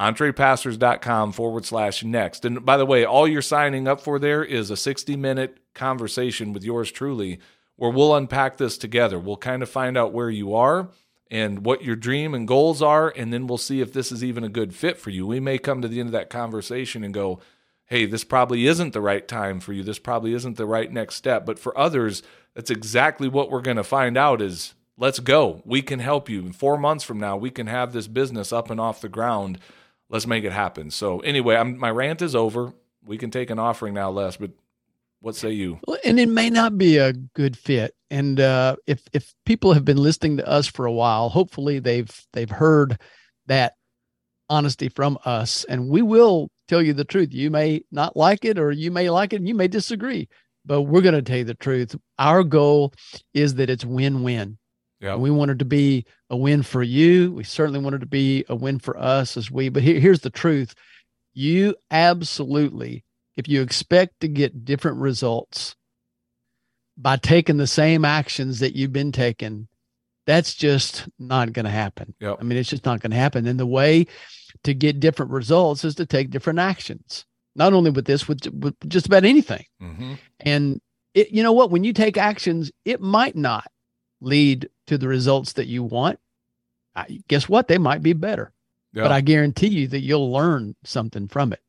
Entrepastors.com 0.00 1.32
forward 1.32 1.66
slash 1.66 2.02
next. 2.02 2.46
And 2.46 2.64
by 2.64 2.78
the 2.78 2.86
way, 2.86 3.04
all 3.04 3.28
you're 3.28 3.42
signing 3.42 3.86
up 3.86 4.00
for 4.00 4.18
there 4.18 4.42
is 4.42 4.70
a 4.70 4.76
60 4.76 5.14
minute 5.14 5.58
conversation 5.74 6.54
with 6.54 6.64
yours 6.64 6.90
truly, 6.90 7.38
where 7.76 7.90
we'll 7.90 8.16
unpack 8.16 8.56
this 8.56 8.78
together. 8.78 9.18
We'll 9.18 9.36
kind 9.36 9.62
of 9.62 9.68
find 9.68 9.98
out 9.98 10.14
where 10.14 10.30
you 10.30 10.54
are 10.54 10.88
and 11.30 11.64
what 11.66 11.84
your 11.84 11.96
dream 11.96 12.34
and 12.34 12.48
goals 12.48 12.80
are, 12.80 13.12
and 13.14 13.30
then 13.30 13.46
we'll 13.46 13.58
see 13.58 13.82
if 13.82 13.92
this 13.92 14.10
is 14.10 14.24
even 14.24 14.42
a 14.42 14.48
good 14.48 14.74
fit 14.74 14.98
for 14.98 15.10
you. 15.10 15.26
We 15.26 15.38
may 15.38 15.58
come 15.58 15.82
to 15.82 15.88
the 15.88 16.00
end 16.00 16.08
of 16.08 16.12
that 16.12 16.30
conversation 16.30 17.04
and 17.04 17.14
go, 17.14 17.38
hey, 17.84 18.06
this 18.06 18.24
probably 18.24 18.66
isn't 18.66 18.92
the 18.92 19.00
right 19.00 19.28
time 19.28 19.60
for 19.60 19.72
you. 19.72 19.82
This 19.82 19.98
probably 19.98 20.32
isn't 20.32 20.56
the 20.56 20.66
right 20.66 20.90
next 20.90 21.16
step. 21.16 21.44
But 21.44 21.58
for 21.58 21.76
others, 21.76 22.22
that's 22.54 22.70
exactly 22.70 23.28
what 23.28 23.50
we're 23.50 23.60
going 23.60 23.76
to 23.76 23.84
find 23.84 24.16
out 24.16 24.40
is 24.40 24.74
let's 24.96 25.18
go. 25.18 25.60
We 25.64 25.82
can 25.82 25.98
help 25.98 26.28
you. 26.28 26.40
In 26.40 26.52
four 26.52 26.78
months 26.78 27.04
from 27.04 27.18
now, 27.18 27.36
we 27.36 27.50
can 27.50 27.66
have 27.66 27.92
this 27.92 28.06
business 28.06 28.52
up 28.52 28.70
and 28.70 28.80
off 28.80 29.00
the 29.00 29.08
ground. 29.08 29.58
Let's 30.10 30.26
make 30.26 30.44
it 30.44 30.52
happen. 30.52 30.90
So 30.90 31.20
anyway, 31.20 31.56
I'm, 31.56 31.78
my 31.78 31.90
rant 31.90 32.20
is 32.20 32.34
over. 32.34 32.74
We 33.04 33.16
can 33.16 33.30
take 33.30 33.48
an 33.48 33.58
offering 33.58 33.94
now, 33.94 34.10
Les, 34.10 34.36
but 34.36 34.50
what 35.20 35.36
say 35.36 35.52
you? 35.52 35.78
Well, 35.86 35.98
and 36.04 36.18
it 36.18 36.28
may 36.28 36.50
not 36.50 36.76
be 36.76 36.98
a 36.98 37.12
good 37.12 37.56
fit. 37.56 37.94
And 38.10 38.40
uh, 38.40 38.76
if 38.86 39.02
if 39.12 39.32
people 39.46 39.72
have 39.72 39.84
been 39.84 39.96
listening 39.96 40.38
to 40.38 40.48
us 40.48 40.66
for 40.66 40.84
a 40.84 40.92
while, 40.92 41.28
hopefully 41.28 41.78
they've 41.78 42.10
they've 42.32 42.50
heard 42.50 42.98
that 43.46 43.74
honesty 44.48 44.88
from 44.88 45.16
us, 45.24 45.64
and 45.64 45.88
we 45.88 46.02
will 46.02 46.50
tell 46.66 46.82
you 46.82 46.92
the 46.92 47.04
truth. 47.04 47.32
You 47.32 47.50
may 47.50 47.82
not 47.92 48.16
like 48.16 48.44
it, 48.44 48.58
or 48.58 48.72
you 48.72 48.90
may 48.90 49.08
like 49.10 49.32
it, 49.32 49.36
and 49.36 49.48
you 49.48 49.54
may 49.54 49.68
disagree, 49.68 50.28
but 50.64 50.82
we're 50.82 51.02
going 51.02 51.14
to 51.14 51.22
tell 51.22 51.38
you 51.38 51.44
the 51.44 51.54
truth. 51.54 51.94
Our 52.18 52.42
goal 52.42 52.92
is 53.32 53.54
that 53.54 53.70
it's 53.70 53.84
win 53.84 54.22
win. 54.24 54.58
Yeah. 55.00 55.16
We 55.16 55.30
wanted 55.30 55.58
to 55.60 55.64
be 55.64 56.04
a 56.28 56.36
win 56.36 56.62
for 56.62 56.82
you. 56.82 57.32
We 57.32 57.44
certainly 57.44 57.80
wanted 57.80 58.00
to 58.00 58.06
be 58.06 58.44
a 58.48 58.54
win 58.54 58.78
for 58.78 58.98
us 58.98 59.36
as 59.36 59.50
we. 59.50 59.68
But 59.70 59.82
here, 59.82 59.98
here's 59.98 60.20
the 60.20 60.30
truth: 60.30 60.74
you 61.32 61.74
absolutely 61.90 63.04
if 63.40 63.48
you 63.48 63.62
expect 63.62 64.20
to 64.20 64.28
get 64.28 64.66
different 64.66 64.98
results 64.98 65.74
by 66.96 67.16
taking 67.16 67.56
the 67.56 67.66
same 67.66 68.04
actions 68.04 68.60
that 68.60 68.76
you've 68.76 68.92
been 68.92 69.12
taking, 69.12 69.66
that's 70.26 70.54
just 70.54 71.08
not 71.18 71.52
going 71.54 71.64
to 71.64 71.70
happen. 71.70 72.14
Yep. 72.20 72.36
I 72.38 72.44
mean, 72.44 72.58
it's 72.58 72.68
just 72.68 72.84
not 72.84 73.00
going 73.00 73.12
to 73.12 73.16
happen. 73.16 73.46
And 73.46 73.58
the 73.58 73.66
way 73.66 74.06
to 74.64 74.74
get 74.74 75.00
different 75.00 75.32
results 75.32 75.84
is 75.84 75.94
to 75.94 76.04
take 76.04 76.30
different 76.30 76.58
actions. 76.58 77.24
Not 77.56 77.72
only 77.72 77.90
with 77.90 78.04
this, 78.04 78.28
with, 78.28 78.46
with 78.52 78.74
just 78.86 79.06
about 79.06 79.24
anything. 79.24 79.64
Mm-hmm. 79.82 80.14
And 80.40 80.80
it, 81.14 81.30
you 81.30 81.42
know 81.42 81.52
what? 81.52 81.70
When 81.70 81.82
you 81.82 81.94
take 81.94 82.18
actions, 82.18 82.70
it 82.84 83.00
might 83.00 83.36
not 83.36 83.66
lead 84.20 84.68
to 84.86 84.98
the 84.98 85.08
results 85.08 85.54
that 85.54 85.66
you 85.66 85.82
want. 85.82 86.18
I, 86.94 87.20
guess 87.28 87.48
what? 87.48 87.68
They 87.68 87.78
might 87.78 88.02
be 88.02 88.12
better, 88.12 88.52
but 89.04 89.12
I 89.12 89.20
guarantee 89.20 89.68
you 89.68 89.88
that 89.88 90.00
you'll 90.00 90.32
learn 90.32 90.74
something 90.84 91.28
from 91.28 91.52
it. 91.52 91.60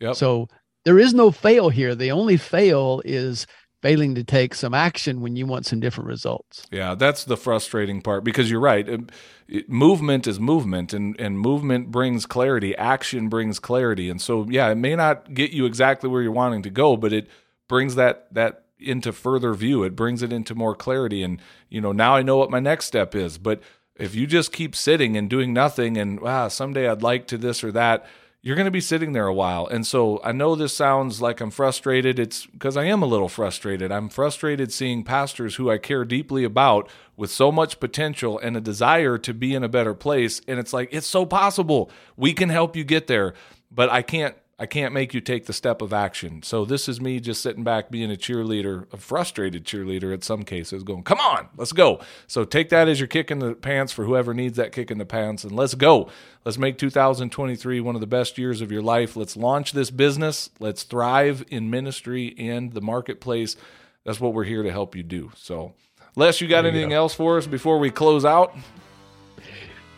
Yep. 0.00 0.16
So 0.16 0.48
there 0.84 0.98
is 0.98 1.12
no 1.12 1.30
fail 1.30 1.68
here. 1.68 1.94
The 1.94 2.10
only 2.12 2.36
fail 2.38 3.02
is 3.04 3.46
failing 3.82 4.14
to 4.14 4.24
take 4.24 4.54
some 4.54 4.74
action 4.74 5.20
when 5.20 5.36
you 5.36 5.46
want 5.46 5.66
some 5.66 5.80
different 5.80 6.08
results. 6.08 6.66
Yeah, 6.70 6.94
that's 6.94 7.24
the 7.24 7.36
frustrating 7.36 8.02
part 8.02 8.24
because 8.24 8.50
you're 8.50 8.60
right. 8.60 8.88
It- 8.88 9.10
it- 9.48 9.68
movement 9.70 10.26
is 10.26 10.38
movement, 10.38 10.92
and, 10.92 11.18
and 11.18 11.38
movement 11.38 11.90
brings 11.90 12.24
clarity. 12.26 12.76
Action 12.76 13.28
brings 13.28 13.58
clarity, 13.58 14.08
and 14.08 14.20
so 14.20 14.46
yeah, 14.48 14.68
it 14.70 14.76
may 14.76 14.96
not 14.96 15.34
get 15.34 15.50
you 15.50 15.66
exactly 15.66 16.08
where 16.08 16.22
you're 16.22 16.30
wanting 16.32 16.62
to 16.62 16.70
go, 16.70 16.96
but 16.96 17.12
it 17.12 17.28
brings 17.68 17.94
that 17.96 18.32
that 18.32 18.64
into 18.80 19.12
further 19.12 19.54
view. 19.54 19.82
It 19.82 19.96
brings 19.96 20.22
it 20.22 20.32
into 20.32 20.54
more 20.54 20.74
clarity, 20.74 21.22
and 21.22 21.40
you 21.68 21.80
know 21.80 21.92
now 21.92 22.16
I 22.16 22.22
know 22.22 22.36
what 22.36 22.50
my 22.50 22.60
next 22.60 22.86
step 22.86 23.14
is. 23.14 23.38
But 23.38 23.60
if 23.96 24.14
you 24.14 24.26
just 24.26 24.52
keep 24.52 24.74
sitting 24.74 25.16
and 25.16 25.28
doing 25.28 25.52
nothing, 25.52 25.96
and 25.96 26.20
wow, 26.20 26.48
someday 26.48 26.88
I'd 26.88 27.02
like 27.02 27.26
to 27.28 27.38
this 27.38 27.62
or 27.62 27.72
that. 27.72 28.06
You're 28.42 28.56
going 28.56 28.64
to 28.64 28.70
be 28.70 28.80
sitting 28.80 29.12
there 29.12 29.26
a 29.26 29.34
while. 29.34 29.66
And 29.66 29.86
so 29.86 30.18
I 30.24 30.32
know 30.32 30.54
this 30.54 30.72
sounds 30.72 31.20
like 31.20 31.42
I'm 31.42 31.50
frustrated. 31.50 32.18
It's 32.18 32.46
because 32.46 32.74
I 32.74 32.84
am 32.84 33.02
a 33.02 33.06
little 33.06 33.28
frustrated. 33.28 33.92
I'm 33.92 34.08
frustrated 34.08 34.72
seeing 34.72 35.04
pastors 35.04 35.56
who 35.56 35.70
I 35.70 35.76
care 35.76 36.06
deeply 36.06 36.42
about 36.42 36.88
with 37.18 37.30
so 37.30 37.52
much 37.52 37.80
potential 37.80 38.38
and 38.38 38.56
a 38.56 38.60
desire 38.62 39.18
to 39.18 39.34
be 39.34 39.54
in 39.54 39.62
a 39.62 39.68
better 39.68 39.92
place. 39.92 40.40
And 40.48 40.58
it's 40.58 40.72
like, 40.72 40.88
it's 40.90 41.06
so 41.06 41.26
possible. 41.26 41.90
We 42.16 42.32
can 42.32 42.48
help 42.48 42.76
you 42.76 42.82
get 42.82 43.08
there, 43.08 43.34
but 43.70 43.90
I 43.90 44.00
can't. 44.00 44.34
I 44.62 44.66
can't 44.66 44.92
make 44.92 45.14
you 45.14 45.22
take 45.22 45.46
the 45.46 45.54
step 45.54 45.80
of 45.80 45.90
action. 45.94 46.42
So 46.42 46.66
this 46.66 46.86
is 46.86 47.00
me 47.00 47.18
just 47.18 47.40
sitting 47.40 47.64
back 47.64 47.90
being 47.90 48.12
a 48.12 48.14
cheerleader, 48.14 48.92
a 48.92 48.98
frustrated 48.98 49.64
cheerleader 49.64 50.12
at 50.12 50.22
some 50.22 50.42
cases, 50.42 50.82
going, 50.82 51.02
"Come 51.02 51.18
on, 51.18 51.48
let's 51.56 51.72
go." 51.72 51.98
So 52.26 52.44
take 52.44 52.68
that 52.68 52.86
as 52.86 53.00
your 53.00 53.06
kick 53.06 53.30
in 53.30 53.38
the 53.38 53.54
pants 53.54 53.90
for 53.90 54.04
whoever 54.04 54.34
needs 54.34 54.58
that 54.58 54.70
kick 54.72 54.90
in 54.90 54.98
the 54.98 55.06
pants, 55.06 55.44
and 55.44 55.52
let's 55.52 55.72
go. 55.74 56.10
Let's 56.44 56.58
make 56.58 56.76
2023 56.76 57.80
one 57.80 57.94
of 57.94 58.02
the 58.02 58.06
best 58.06 58.36
years 58.36 58.60
of 58.60 58.70
your 58.70 58.82
life. 58.82 59.16
Let's 59.16 59.34
launch 59.34 59.72
this 59.72 59.90
business. 59.90 60.50
Let's 60.60 60.82
thrive 60.82 61.42
in 61.48 61.70
ministry 61.70 62.34
and 62.38 62.74
the 62.74 62.82
marketplace. 62.82 63.56
That's 64.04 64.20
what 64.20 64.34
we're 64.34 64.44
here 64.44 64.62
to 64.62 64.70
help 64.70 64.94
you 64.94 65.02
do. 65.02 65.32
So, 65.36 65.72
Les, 66.16 66.38
you 66.42 66.48
got 66.48 66.62
There 66.62 66.70
you 66.70 66.76
anything 66.76 66.90
go. 66.90 66.96
else 66.96 67.14
for 67.14 67.38
us 67.38 67.46
before 67.46 67.78
we 67.78 67.88
close 67.88 68.26
out? 68.26 68.54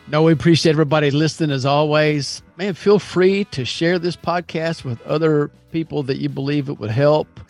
No, 0.08 0.22
we 0.24 0.32
appreciate 0.32 0.72
everybody 0.72 1.10
listening 1.10 1.50
as 1.50 1.64
always. 1.64 2.42
Man, 2.62 2.74
feel 2.74 3.00
free 3.00 3.42
to 3.46 3.64
share 3.64 3.98
this 3.98 4.14
podcast 4.14 4.84
with 4.84 5.04
other 5.04 5.50
people 5.72 6.04
that 6.04 6.18
you 6.18 6.28
believe 6.28 6.68
it 6.68 6.78
would 6.78 6.92
help. 6.92 7.40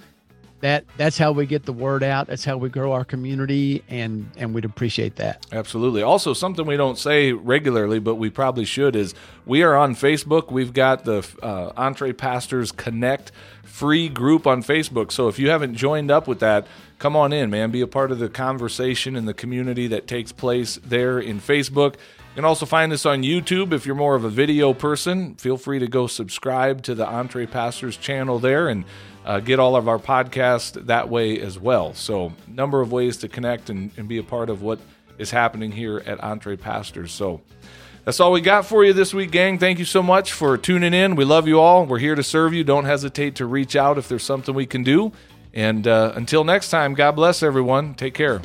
That 0.60 0.86
that's 0.96 1.18
how 1.18 1.32
we 1.32 1.44
get 1.44 1.66
the 1.66 1.72
word 1.74 2.02
out. 2.02 2.28
That's 2.28 2.46
how 2.46 2.56
we 2.56 2.70
grow 2.70 2.92
our 2.92 3.04
community 3.04 3.84
and 3.90 4.30
and 4.38 4.54
we'd 4.54 4.64
appreciate 4.64 5.16
that. 5.16 5.44
Absolutely. 5.52 6.00
Also, 6.00 6.32
something 6.32 6.64
we 6.64 6.78
don't 6.78 6.96
say 6.96 7.32
regularly, 7.32 7.98
but 7.98 8.14
we 8.14 8.30
probably 8.30 8.64
should, 8.64 8.96
is 8.96 9.14
we 9.44 9.62
are 9.62 9.76
on 9.76 9.94
Facebook. 9.94 10.50
We've 10.50 10.72
got 10.72 11.04
the 11.04 11.18
uh, 11.42 11.72
Entrepastors 11.72 12.74
Connect 12.74 13.32
free 13.64 14.08
group 14.08 14.46
on 14.46 14.62
Facebook. 14.62 15.12
So 15.12 15.28
if 15.28 15.38
you 15.38 15.50
haven't 15.50 15.74
joined 15.74 16.10
up 16.10 16.26
with 16.26 16.40
that, 16.40 16.66
come 17.02 17.16
on 17.16 17.32
in, 17.32 17.50
man. 17.50 17.72
Be 17.72 17.80
a 17.80 17.88
part 17.88 18.12
of 18.12 18.20
the 18.20 18.28
conversation 18.28 19.16
and 19.16 19.26
the 19.26 19.34
community 19.34 19.88
that 19.88 20.06
takes 20.06 20.30
place 20.30 20.78
there 20.84 21.18
in 21.18 21.40
Facebook. 21.40 21.94
You 21.94 22.36
can 22.36 22.44
also 22.44 22.64
find 22.64 22.92
us 22.92 23.04
on 23.04 23.24
YouTube 23.24 23.72
if 23.72 23.84
you're 23.84 23.96
more 23.96 24.14
of 24.14 24.22
a 24.22 24.30
video 24.30 24.72
person. 24.72 25.34
Feel 25.34 25.56
free 25.56 25.80
to 25.80 25.88
go 25.88 26.06
subscribe 26.06 26.82
to 26.84 26.94
the 26.94 27.04
Entrepastors 27.04 27.98
channel 27.98 28.38
there 28.38 28.68
and 28.68 28.84
uh, 29.26 29.40
get 29.40 29.58
all 29.58 29.74
of 29.74 29.88
our 29.88 29.98
podcasts 29.98 30.74
that 30.86 31.08
way 31.08 31.40
as 31.40 31.58
well. 31.58 31.92
So, 31.92 32.34
number 32.46 32.80
of 32.80 32.92
ways 32.92 33.16
to 33.18 33.28
connect 33.28 33.68
and, 33.68 33.90
and 33.96 34.06
be 34.06 34.18
a 34.18 34.22
part 34.22 34.48
of 34.48 34.62
what 34.62 34.78
is 35.18 35.32
happening 35.32 35.72
here 35.72 36.04
at 36.06 36.20
Entrepastors. 36.20 37.08
So, 37.08 37.40
that's 38.04 38.20
all 38.20 38.30
we 38.30 38.40
got 38.40 38.64
for 38.64 38.84
you 38.84 38.92
this 38.92 39.12
week, 39.12 39.32
gang. 39.32 39.58
Thank 39.58 39.80
you 39.80 39.84
so 39.84 40.02
much 40.02 40.32
for 40.32 40.56
tuning 40.56 40.94
in. 40.94 41.16
We 41.16 41.24
love 41.24 41.46
you 41.48 41.60
all. 41.60 41.84
We're 41.84 41.98
here 41.98 42.14
to 42.14 42.22
serve 42.22 42.54
you. 42.54 42.62
Don't 42.64 42.84
hesitate 42.84 43.36
to 43.36 43.46
reach 43.46 43.74
out 43.74 43.98
if 43.98 44.08
there's 44.08 44.24
something 44.24 44.54
we 44.54 44.66
can 44.66 44.82
do. 44.84 45.12
And 45.54 45.86
uh, 45.86 46.12
until 46.14 46.44
next 46.44 46.70
time, 46.70 46.94
God 46.94 47.12
bless 47.12 47.42
everyone. 47.42 47.94
Take 47.94 48.14
care. 48.14 48.40